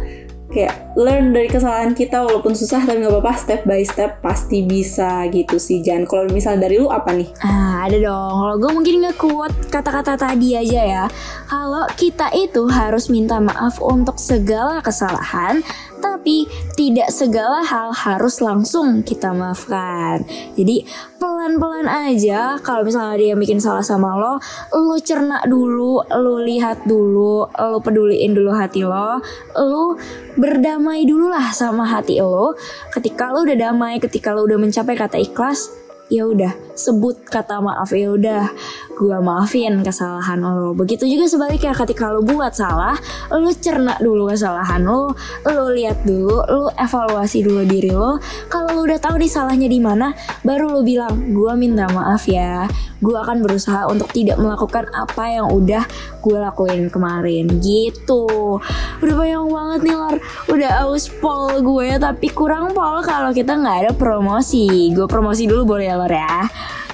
kayak 0.51 0.75
learn 0.99 1.31
dari 1.31 1.47
kesalahan 1.47 1.95
kita 1.95 2.27
walaupun 2.27 2.51
susah 2.51 2.83
tapi 2.83 2.99
nggak 2.99 3.15
apa-apa 3.15 3.33
step 3.39 3.61
by 3.63 3.79
step 3.87 4.19
pasti 4.19 4.67
bisa 4.67 5.23
gitu 5.31 5.55
sih 5.55 5.79
Jan 5.79 6.03
kalau 6.03 6.27
misalnya 6.27 6.67
dari 6.67 6.75
lu 6.75 6.91
apa 6.91 7.15
nih 7.15 7.31
Ah, 7.39 7.87
ada 7.87 7.97
dong. 7.97 8.35
Kalau 8.35 8.55
gue 8.59 8.71
mungkin 8.77 8.95
nge-quote 9.07 9.71
kata-kata 9.73 10.13
tadi 10.13 10.53
aja 10.53 10.81
ya. 10.85 11.05
Kalau 11.49 11.87
kita 11.97 12.29
itu 12.35 12.67
harus 12.69 13.09
minta 13.09 13.41
maaf 13.41 13.81
untuk 13.81 14.21
segala 14.21 14.83
kesalahan, 14.85 15.65
tapi 16.11 16.43
tidak 16.75 17.07
segala 17.07 17.63
hal 17.63 17.95
harus 17.95 18.43
langsung 18.43 18.99
kita 18.99 19.31
maafkan. 19.31 20.27
Jadi 20.59 20.83
pelan-pelan 21.15 21.87
aja. 21.87 22.59
Kalau 22.59 22.83
misalnya 22.83 23.15
dia 23.15 23.33
bikin 23.39 23.63
salah 23.63 23.85
sama 23.85 24.19
lo, 24.19 24.35
lo 24.75 24.97
cerna 24.99 25.39
dulu, 25.47 26.03
lo 26.03 26.35
lihat 26.43 26.83
dulu, 26.83 27.47
lo 27.47 27.79
peduliin 27.79 28.35
dulu 28.35 28.51
hati 28.51 28.83
lo, 28.83 29.23
lo 29.55 29.95
berdamai 30.35 31.07
dulu 31.07 31.31
lah 31.31 31.55
sama 31.55 31.87
hati 31.87 32.19
lo. 32.19 32.53
Ketika 32.91 33.31
lo 33.31 33.47
udah 33.47 33.57
damai, 33.57 34.03
ketika 34.03 34.35
lo 34.35 34.43
udah 34.43 34.59
mencapai 34.59 34.99
kata 34.99 35.15
ikhlas, 35.15 35.71
ya 36.11 36.27
udah 36.27 36.51
sebut 36.81 37.21
kata 37.29 37.61
maaf 37.61 37.93
ya 37.93 38.09
udah 38.17 38.49
gua 38.97 39.21
maafin 39.21 39.85
kesalahan 39.85 40.41
lo. 40.41 40.73
Begitu 40.73 41.05
juga 41.05 41.29
sebaliknya 41.29 41.77
ketika 41.77 42.09
lo 42.09 42.25
buat 42.25 42.57
salah 42.57 42.97
lo 43.29 43.53
cerna 43.53 44.01
dulu 44.01 44.33
kesalahan 44.33 44.81
lo 44.81 45.13
lo 45.45 45.65
lihat 45.69 46.01
dulu 46.01 46.41
lo 46.49 46.73
evaluasi 46.73 47.45
dulu 47.45 47.61
diri 47.69 47.93
lo. 47.93 48.17
Kalau 48.49 48.73
lo 48.73 48.81
udah 48.89 48.97
tahu 48.97 49.21
nih 49.21 49.29
salahnya 49.29 49.69
di 49.69 49.77
mana 49.77 50.17
baru 50.41 50.73
lo 50.73 50.81
bilang 50.81 51.37
gua 51.37 51.53
minta 51.53 51.85
maaf 51.93 52.25
ya 52.25 52.65
gua 53.01 53.25
akan 53.25 53.45
berusaha 53.45 53.89
untuk 53.89 54.09
tidak 54.13 54.37
melakukan 54.41 54.89
apa 54.93 55.23
yang 55.29 55.49
udah 55.49 55.85
gue 56.21 56.37
lakuin 56.37 56.87
kemarin. 56.93 57.49
Gitu. 57.59 58.25
Udah 59.01 59.15
banyak 59.17 59.41
banget 59.49 59.79
nih 59.89 59.95
Lor 59.97 60.15
udah 60.53 60.71
aus 60.85 61.09
pol 61.09 61.59
gue 61.65 61.97
tapi 61.97 62.27
kurang 62.29 62.71
pol 62.77 63.01
kalau 63.01 63.33
kita 63.33 63.57
nggak 63.57 63.77
ada 63.89 63.91
promosi. 63.97 64.93
Gue 64.93 65.09
promosi 65.09 65.49
dulu 65.49 65.75
boleh 65.75 65.89
ya 65.89 65.95
Lor 65.97 66.13
ya 66.13 66.45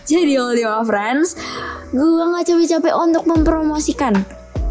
jadi 0.08 0.40
Ultima 0.40 0.82
Friends 0.88 1.36
gue 1.92 2.24
nggak 2.24 2.48
capek-capek 2.48 2.94
untuk 2.96 3.24
mempromosikan 3.28 4.16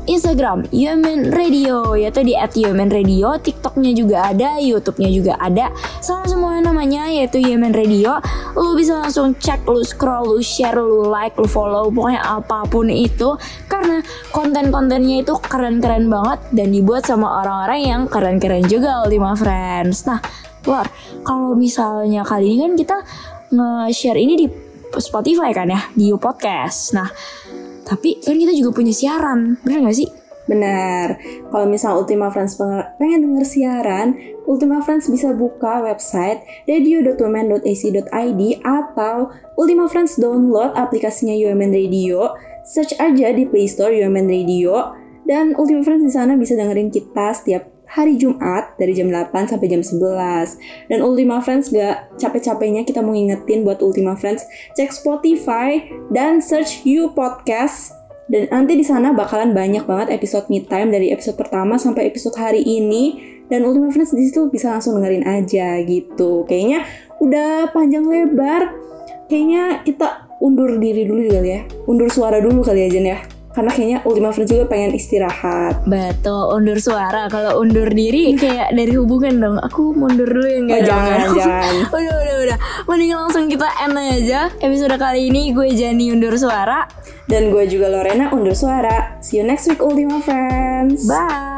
Instagram 0.07 0.70
Yemen 0.70 1.35
Radio 1.35 1.99
yaitu 1.99 2.22
di 2.22 2.38
@yemen_radio, 2.38 3.42
TikToknya 3.42 3.90
juga 3.90 4.31
ada, 4.31 4.55
YouTube-nya 4.62 5.11
juga 5.11 5.35
ada. 5.35 5.75
Sama 5.99 6.31
semua 6.31 6.62
namanya 6.62 7.11
yaitu 7.11 7.42
Yemen 7.42 7.75
Radio. 7.75 8.22
Lu 8.55 8.79
bisa 8.79 9.03
langsung 9.03 9.35
cek, 9.35 9.66
lu 9.66 9.83
scroll, 9.83 10.31
lu 10.31 10.38
share, 10.38 10.79
lu 10.79 11.11
like, 11.11 11.35
lu 11.35 11.51
follow, 11.51 11.90
pokoknya 11.90 12.22
apa 12.22 12.62
pun 12.70 12.87
itu 12.87 13.35
karena 13.66 13.99
konten-kontennya 14.31 15.27
itu 15.27 15.35
keren-keren 15.42 16.07
banget 16.07 16.38
dan 16.55 16.70
dibuat 16.70 17.03
sama 17.03 17.42
orang-orang 17.42 17.81
yang 17.83 18.03
keren-keren 18.07 18.62
juga 18.70 19.03
Ultima 19.03 19.35
Friends. 19.35 20.07
Nah, 20.07 20.22
Lor, 20.70 20.87
kalau 21.27 21.59
misalnya 21.59 22.22
kali 22.22 22.55
ini 22.55 22.62
kan 22.62 22.72
kita 22.79 22.96
nge-share 23.51 24.18
ini 24.18 24.35
di 24.38 24.46
Spotify 24.96 25.51
kan 25.51 25.70
ya, 25.70 25.81
di 25.92 26.11
You 26.11 26.18
Podcast. 26.18 26.94
Nah, 26.94 27.11
tapi 27.87 28.18
kan 28.22 28.38
kita 28.38 28.53
juga 28.55 28.70
punya 28.75 28.90
siaran, 28.90 29.59
bener 29.62 29.87
gak 29.87 29.99
sih? 29.99 30.09
Benar. 30.46 31.18
Kalau 31.51 31.66
misal 31.66 31.99
Ultima 31.99 32.31
Friends 32.31 32.55
pengen 33.03 33.27
denger 33.27 33.46
siaran, 33.46 34.14
Ultima 34.46 34.79
Friends 34.79 35.11
bisa 35.11 35.35
buka 35.35 35.83
website 35.83 36.42
radio.women.ac.id 36.70 38.42
atau 38.62 39.14
Ultima 39.59 39.90
Friends 39.90 40.14
download 40.14 40.70
aplikasinya 40.79 41.35
UMN 41.35 41.75
Radio, 41.75 42.38
search 42.62 42.94
aja 43.03 43.35
di 43.35 43.42
Play 43.42 43.66
Store 43.66 43.90
UMN 43.90 44.31
Radio, 44.31 44.94
dan 45.27 45.59
Ultima 45.59 45.83
Friends 45.83 46.07
di 46.07 46.12
sana 46.14 46.38
bisa 46.38 46.55
dengerin 46.55 46.94
kita 46.94 47.35
setiap 47.35 47.76
hari 47.87 48.18
Jumat 48.18 48.75
dari 48.77 48.92
jam 48.92 49.09
8 49.09 49.33
sampai 49.51 49.66
jam 49.70 49.83
11. 49.83 50.90
Dan 50.90 51.01
Ultima 51.01 51.38
Friends 51.40 51.70
gak 51.70 52.18
capek-capeknya 52.18 52.83
kita 52.83 53.01
mau 53.01 53.14
ngingetin 53.14 53.62
buat 53.62 53.81
Ultima 53.81 54.18
Friends 54.18 54.44
cek 54.75 54.90
Spotify 54.90 55.87
dan 56.11 56.42
search 56.42 56.83
You 56.83 57.14
Podcast 57.14 57.96
dan 58.27 58.51
nanti 58.51 58.75
di 58.75 58.83
sana 58.83 59.14
bakalan 59.14 59.55
banyak 59.55 59.87
banget 59.87 60.11
episode 60.11 60.51
me 60.51 60.59
time 60.66 60.90
dari 60.90 61.14
episode 61.14 61.38
pertama 61.38 61.79
sampai 61.79 62.11
episode 62.11 62.35
hari 62.35 62.62
ini. 62.62 63.35
Dan 63.46 63.62
Ultima 63.62 63.94
Friends 63.94 64.11
di 64.11 64.27
situ 64.27 64.51
bisa 64.51 64.75
langsung 64.75 64.99
dengerin 64.99 65.22
aja 65.22 65.79
gitu. 65.87 66.42
Kayaknya 66.51 66.83
udah 67.22 67.70
panjang 67.70 68.03
lebar. 68.03 68.75
Kayaknya 69.31 69.87
kita 69.87 70.27
undur 70.42 70.75
diri 70.83 71.07
dulu 71.07 71.31
kali 71.31 71.51
ya. 71.55 71.61
Undur 71.87 72.11
suara 72.11 72.42
dulu 72.42 72.66
kali 72.66 72.83
ya 72.83 72.88
Jen 72.90 73.07
ya. 73.07 73.18
Karena 73.57 73.73
kayaknya 73.73 73.99
Ultima 74.05 74.29
Friends 74.31 74.53
juga 74.53 74.69
pengen 74.69 74.92
istirahat. 74.92 75.88
Betul, 75.88 76.53
undur 76.53 76.77
suara. 76.77 77.25
Kalau 77.27 77.57
undur 77.59 77.88
diri 77.88 78.37
kayak 78.37 78.71
dari 78.71 78.92
hubungan 78.92 79.40
dong. 79.40 79.57
Aku 79.57 79.97
mundur 79.97 80.29
dulu 80.29 80.45
ya 80.45 80.59
enggak 80.61 80.77
Oh, 80.77 80.85
dong. 80.85 80.90
jangan, 80.92 81.19
jangan. 81.33 81.75
udah, 81.97 82.14
udah, 82.21 82.37
udah. 82.45 82.59
Mending 82.85 83.12
langsung 83.16 83.45
kita 83.49 83.69
end 83.81 83.97
aja. 83.97 84.40
Episode 84.61 85.01
kali 85.01 85.33
ini 85.33 85.57
gue 85.57 85.73
Jani 85.73 86.12
undur 86.12 86.37
suara. 86.37 86.85
Dan 87.25 87.49
gue 87.49 87.64
juga 87.64 87.88
Lorena 87.88 88.29
undur 88.29 88.53
suara. 88.53 89.16
See 89.19 89.40
you 89.40 89.45
next 89.49 89.66
week 89.66 89.81
Ultima 89.81 90.21
Friends. 90.21 91.09
Bye. 91.09 91.56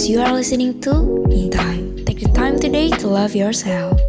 Because 0.00 0.08
you 0.08 0.20
are 0.20 0.32
listening 0.32 0.80
to 0.80 1.24
In 1.28 1.50
Time. 1.50 2.04
Take 2.06 2.20
the 2.20 2.32
time 2.32 2.58
today 2.58 2.88
to 2.88 3.06
love 3.06 3.34
yourself. 3.34 4.00